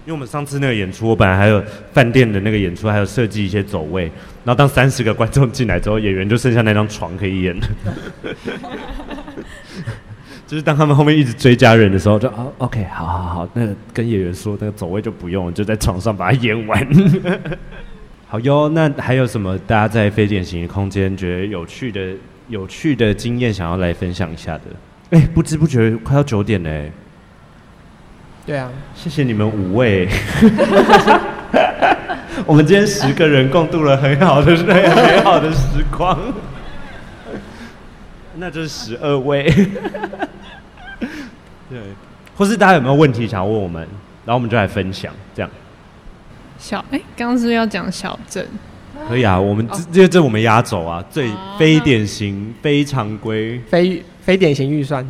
[0.06, 1.64] 因为我们上次那个演出，我本来还有
[1.94, 4.06] 饭店的那个演出，还有设计一些走位。
[4.44, 7.68] 然后当三十个观众进来之后，演员就剩下那张床可以演了。
[10.54, 16.88] 就是当他们后面一直追加人的时候，就哦，OK，好好好，那个跟演员说，那个走位就不用，就在床上把它演完。
[18.30, 22.00] 好哟，那还有什么大家在非典型的空间觉得有趣的、
[22.50, 25.18] 有趣的经验想要来分享一下的？
[25.18, 26.92] 哎，不知不觉快要九点嘞。
[28.46, 30.08] 对啊，谢谢你们五位。
[32.46, 36.16] 我们今天十个人共度了很好的、很美好的时光。
[38.38, 39.44] 那就是十二位。
[41.70, 41.80] 对，
[42.36, 43.82] 或是大家有没有问题想要问我们，
[44.26, 45.50] 然后我们就来分享这样。
[46.58, 48.46] 小哎，刚刚是不是要讲小镇？
[49.08, 55.06] 可以啊，我们这这这我们压轴啊，最非典型、非常规、非非典型预算。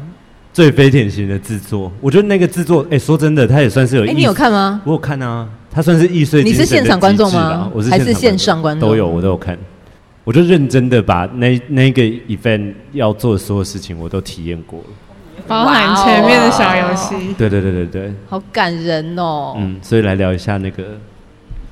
[0.53, 4.03] 最非典型的制作，我觉得那个制作，哎、欸，说真的，他也算是有。
[4.03, 4.81] 哎、欸，你有看吗？
[4.85, 6.43] 我有看啊，他算是易碎。
[6.43, 7.69] 你是现场观众吗？
[7.73, 8.87] 我是还是线上观众？
[8.87, 9.57] 都有，我都有看。
[10.23, 14.85] 我就认真的把那那个 event 要做的所有事情，我都体验过了，
[15.47, 17.33] 包含前面的小游戏。
[17.37, 19.55] 对对对对对，好感人哦。
[19.57, 20.83] 嗯，所以来聊一下那个。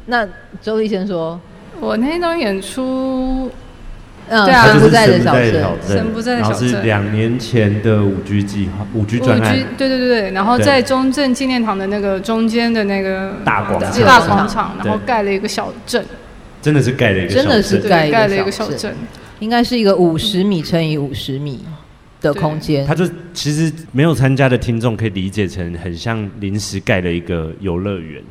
[0.07, 0.27] 那
[0.61, 1.39] 周丽先说，
[1.79, 3.49] 我那场演出。
[4.33, 16.05] 嗯，对啊，神不在的小镇，神不在的小镇，然后是两年前的五 G 计划，五 G 专案，对对对对，然后在中正纪念堂的那个中间的那个大广场，大广场，然后盖了一个小镇，
[16.61, 18.95] 真的是盖了一个，真的是盖盖了一个小镇，
[19.39, 21.59] 应该是一个五十米乘以五十米
[22.21, 22.85] 的空间。
[22.85, 28.21] 他就其实没有参加的听众可以理解成很像临时盖了一个游乐园。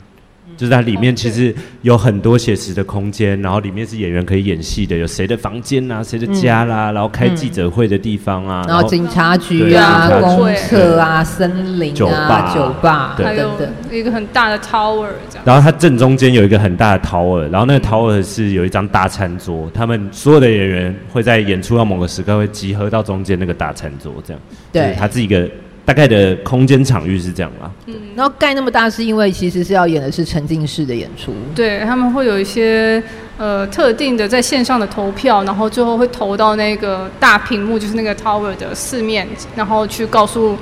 [0.60, 13.50] 就是它里面其实有很多写实的空间，然后里面是演员可以演戏的，有谁的房间啊，谁的家啦，然后开记者会的地方啊，然后警察局啊、公厕啊、森林啊、酒吧，还有
[13.90, 15.44] 一个很大的 tower 这样。
[15.46, 24.42] 然后它正中间有一个很大的 tower，然后那个 tower 是有一张大餐桌，他们所有的演员会在演出到某个时刻会集合到中间那个大餐桌，这样。
[24.70, 25.48] 对，他自己一个。
[25.90, 33.02] 大概的空间场域是这样啦，嗯，然后盖那么大是因为其实是要演的是沉浸式的演出，对，他们会有一些
[33.36, 39.26] 呃特定的在线上的投票，然后最后会投到那个大屏幕，就是那个 tower 的四面，
[39.56, 40.56] 然后去告诉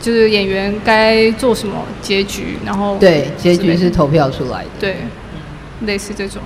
[0.00, 4.98] 就是演员该做什么结局，然后对，结局是投票出来的，对，
[5.84, 6.40] 类似这种，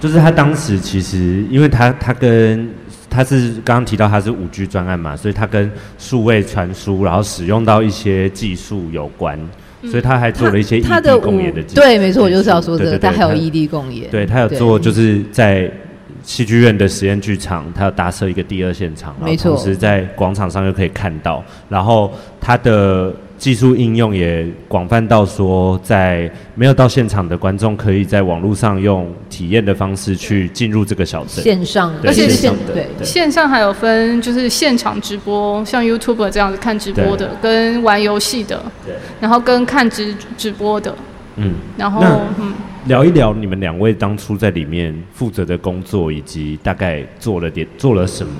[0.00, 2.68] 就是他当时其实因为他他跟。
[3.10, 9.38] 他是刚刚提到他是五 G 专案嘛，所以他跟数位传输，然后使用到一些技术有关，
[9.82, 11.74] 所以他还做了一些异地共演的机。
[11.74, 14.08] 对，没错，我就是要说这个，他还有异地共演。
[14.10, 15.70] 对，他有做，就是在
[16.22, 23.12] 戏剧院的实验剧场，他要搭设一个第二现场，然后同时在广场上又可以看到，然后他的。
[23.40, 31.42] 技术应用也广泛到说，在没有到现场的观众，可以在网络上用体验的方式去进入这个小镇。
[31.42, 32.86] 线上，而且线对。
[33.02, 40.94] 线上还有分，就是现场直播，像 YouTube 这样子看直播的，跟玩游戏的，对，然后跟看直直播的，
[41.36, 42.02] 嗯，然后
[42.38, 42.52] 嗯，
[42.84, 48.34] 聊一聊你们两位当初在里面负责的工作，以及大概做了点做了什么。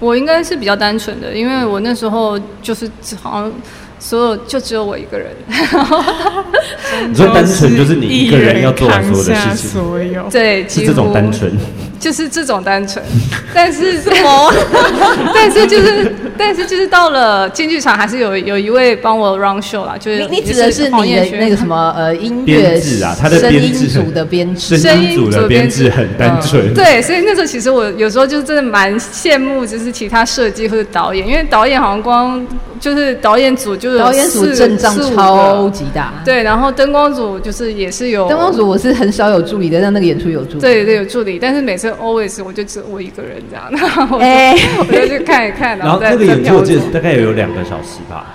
[0.00, 2.90] 我应该是比较单纯的，因为我那时候就是
[3.20, 3.52] 好像。
[3.98, 5.28] 所有就只有我一个人，
[7.08, 10.28] 你说单纯就是你一个人要做完所有的事情， 所有。
[10.30, 11.50] 对，是这种单纯，
[11.98, 13.04] 就是这种单纯，
[13.54, 14.52] 但是什么？
[15.34, 32.46] 但是就是，但是就是到了进剧场，还是有有一位帮我 run show 啦，就是你指的是你的那个什么呃音乐制啊，他的声音组的编制，声音组的编制很单纯，对，所以那时候其实我有时候就真的蛮羡慕，就是其他设计或者导演，因为导演好像光
[32.80, 33.98] 就是导演组就是。
[33.98, 38.28] 导演组阵仗超级大，对，然后灯光组就是也是有。
[38.28, 40.60] 灯光组我是很少有助理的，但那个演出有助理。
[40.60, 46.10] 对对，有助理，但是每次 always 我就只我一个人这样，然后我就、欸、 我就去看一看，然后再。
[46.10, 48.26] 然后那个演出我记得大概也有两个小时吧。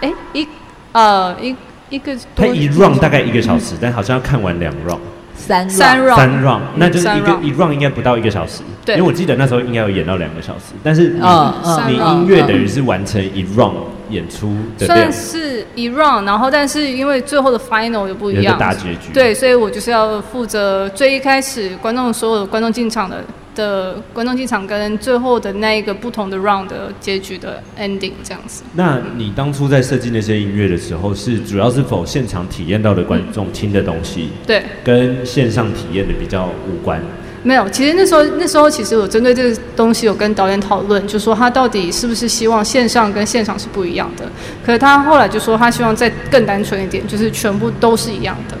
[0.00, 0.46] 哎，一
[0.92, 1.56] 呃一
[1.88, 2.16] 一个。
[2.34, 4.98] 他一 round 大概一个小时，但好像要看完两 run。
[5.36, 13.74] 三三 round，三 round，那就是一个一 round 应该不到一个小时，对，因为我记得那时候应该有演到两个小时，但是你你音乐等于是完成一 round
[14.10, 23.22] 演出的算是一 round，然后但是因为最后的 final 又不一样，大结局，对，所以我就是要负责最一开始观众所有的观众进场的。
[23.56, 28.62] 的观众进场跟最后的那一个不同的 round 的结局的 ending 这样子。
[28.74, 34.28] 那你当初在设计那些音乐的时候，是主要是否现场体验到的观众听的东西？
[34.46, 37.02] 对，跟线上体验的比较无关。
[37.42, 44.24] 没有，其实那时候那时候其实我针对这个东西有跟导演讨论，就说他到底是不是希望线上跟现场是不一样的。
[44.64, 48.56] 可是他后来就说他希望再更单纯一点，就是全部都是一样的。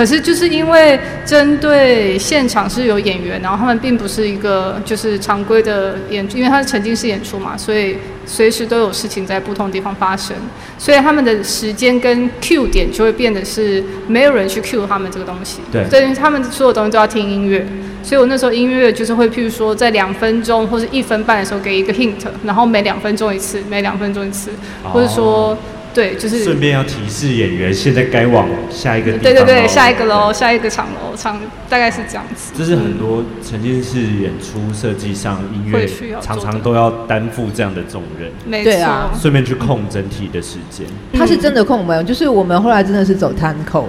[0.00, 10.34] 可是就是因为针对现场是有演员，然后他们并不是一个就是常规的演，因为他是沉浸式演出嘛，所以随时都有事情在不同地方发生，
[10.78, 17.66] 所以他们的时间跟 Q 点就会变得是没有人去 Q 他们这个东西，对，所以他们所有东西都要听音乐，
[18.02, 24.50] 所以我那时候音乐就是会譬如说在两分钟或者一分半的时候给一个 hint，然后每两分钟一次，每两分钟一次，
[24.82, 25.54] 或者说。
[25.92, 29.22] 对，就是顺便要提示演员，现在该往下一个地方。
[29.22, 32.52] 对对对，下一个喽，下一个场喽，场大概是这样子。
[32.56, 35.88] 这是很多沉浸式演出设计上音乐
[36.20, 38.30] 常常都要担负这样的重任。
[38.46, 40.86] 没错啊，顺便去控整体的时间。
[41.12, 43.86] 他是真的控没有，就是我们后来真的是走 time code，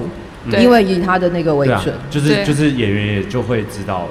[0.59, 4.07] 因为以他的那个为准，就是就是演员也就会知道，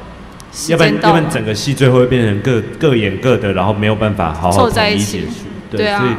[0.69, 5.27] 要不然要不然整个戏最后会变成各各演各的，然后没有办法好好统一结束。
[5.71, 6.11] 对啊，所以。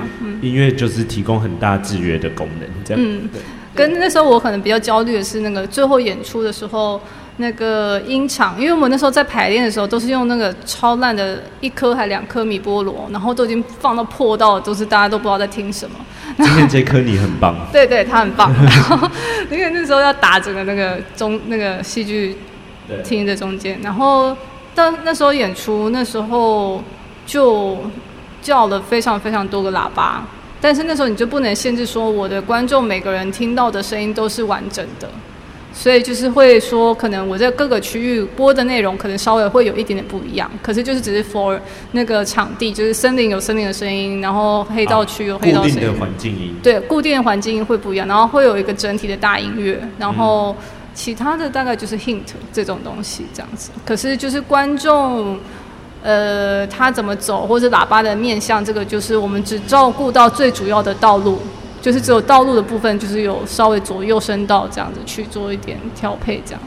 [0.42, 3.04] 音乐就是提供很大制约的功能，这样。
[3.04, 3.30] 嗯，
[3.76, 7.00] 跟那时候我可能比较焦虑的是那个最后演出的时候，
[7.38, 15.96] 那个音场，因为我们那时候在排练的时候都是用那个超烂的一颗还两颗米波罗，然后都已经放到破到，都是大家都不知道在听什么。
[16.38, 17.56] 今天这颗你很棒。
[17.72, 18.54] 对对，他很棒。
[18.54, 19.10] 然 后
[19.50, 22.36] 因为那时候要打整个那个中那个戏剧
[23.04, 24.36] 厅的中间，然后
[24.74, 26.84] 到那时候演出那时候
[27.26, 27.78] 就。
[28.42, 30.26] 叫了非常非常多个喇叭，
[30.60, 35.10] 但是那时候你就不能限制说我的观众每个人听到的声音都是完整的，
[35.74, 41.60] 所以就是会说可能我在各个区域播的内容可能稍微会有一点点不一样，可是就是只是 for
[41.92, 50.56] 那个场地，就是森林有森林的声音，然后黑道区有黑道声音，啊，固定的环境音，对，固定的环境音会不一样，然后会有一个整体的大音乐，然后
[50.94, 52.22] 其他的大概就是 hint
[52.52, 55.40] 这种东西这样子，可是就是观众。
[56.04, 61.40] 呃，他怎么走，或者喇叭的面向，这个就是我们只照顾到最主要的道路，
[61.82, 66.62] 就是只有道路的部分，就是有稍微左右声道这样子去做一点调配，这样。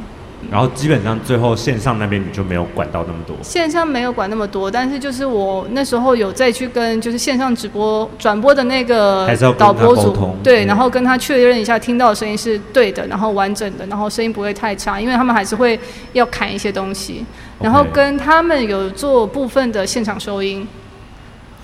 [0.51, 9.29] 然后基本上最后线上那边你就没有管到那么多，线上没有管那么多，但是就是我那时候有再去跟就是线上直播转播的那个
[9.59, 15.79] 导播组，对，然后跟他确认一下听到的声音是对的，然后完整的，然后声音不会太差，因为他们还是会
[16.13, 17.25] 要砍一些东西，
[17.61, 20.67] 然后跟他们有做部分的现场收音。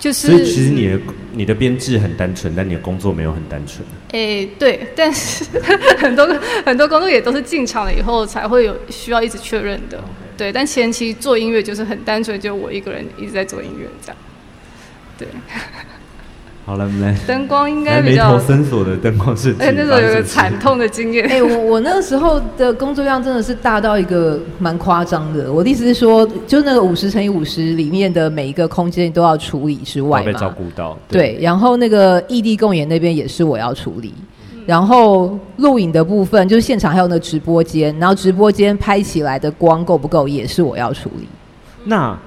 [0.01, 0.99] 就是，所以其实你的
[1.33, 3.85] 你的编制很单纯，但你的工作没有很单纯。
[4.13, 5.45] 诶、欸，对，但是
[6.01, 6.25] 很多
[6.65, 10.03] 很多工作也都是进场了以后才会有需要一直确认的。
[10.35, 14.17] 对，但前期做音乐就是很单纯，就我一个人一直在做音乐这样。
[15.19, 15.27] 对。
[16.63, 17.13] 好了没？
[17.27, 19.59] 灯光应该眉比较头，深锁的灯光设计。
[19.59, 21.27] 哎，那时候有个惨痛的经验。
[21.27, 25.51] 哎、我我那个时候的工作量真的是大到一个蛮夸张的。
[25.51, 30.97] 我的意思是说，就那个五十乘以五十里面的每一个空间都要处理之外被照顾到。
[31.07, 34.13] 对，然后那个异地共演那边也是我要处理，
[34.67, 41.27] 然后录影的部分就是现场还有那个直播间，然后直播间拍起来的光够不够也是我要处理。
[41.83, 42.17] 那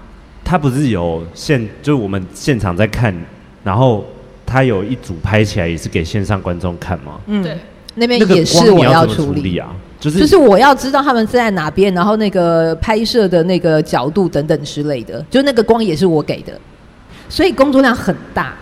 [0.45, 3.15] 他不是有现，就是我们现场在看，
[3.63, 4.05] 然后
[4.55, 7.19] 他有一组拍起来也是给线上观众看吗？
[7.27, 7.59] 嗯，对，
[7.97, 9.59] 那边也是我要处理么处理。
[9.59, 16.53] 啊，就是就是我要知道他们在哪边，然后那个拍摄的那个角度等等之类的，就那个光也是我给的，
[17.29, 18.55] 所以工作量很大。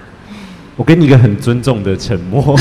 [0.82, 2.56] 我给你一个很尊重的沉默， 我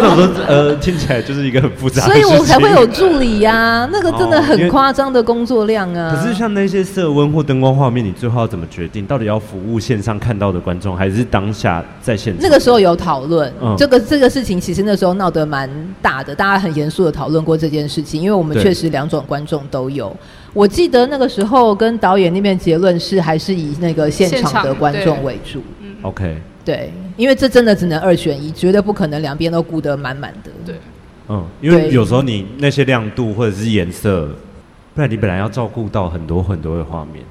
[0.00, 6.14] 想说，呃，听起来就是一个很复杂的所以我才会有助理呀、啊，那个真的很夸张的工作量啊。
[6.14, 6.18] 情。
[6.22, 9.04] 可是像那些色温或灯光画面，你最后要怎么决定？
[9.04, 12.42] 到底要服务线上看到的观众，还是当下在现场？
[12.42, 15.68] 那个时候有讨论，嗯这个这个事情其实那时候闹得蛮
[16.00, 20.16] 大的，大家很严肃的讨论过这件事情，因为我们对确实两种观众都有。
[20.54, 25.62] 我记得那个时候跟导演那边结论是，还是以那个现场的观众为主。
[26.00, 30.50] OK，对，因为这真的只能二选一，绝对不可能两边都顾得满满的。
[30.64, 30.74] 对
[31.28, 34.28] 嗯，因为有时候你那些亮度或者是颜色，
[34.94, 37.24] 不然你本来要照顾到很多很多的画面，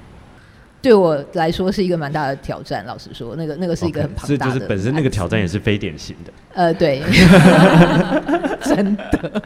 [0.81, 2.85] 对我来说是一个蛮大的挑战。
[2.85, 6.31] 老实说，那个那个是一个很庞大的就是本身那个挑战也是非典型的。
[6.53, 7.01] 呃，对，
[8.63, 9.41] 真的。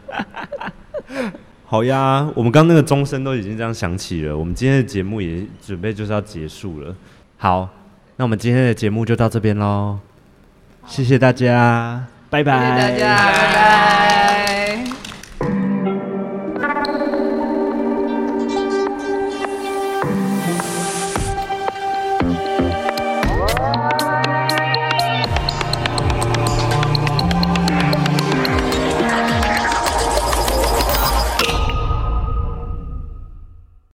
[1.65, 6.95] 好呀，我们刚刚那个钟声都已经这样响起了，我们今天的节目也准备就是要结束了。
[7.37, 7.69] 好，
[8.19, 9.97] 那我们今天的节目就到这边喽，
[10.85, 14.18] 谢谢大家，拜拜，谢谢大家，拜拜。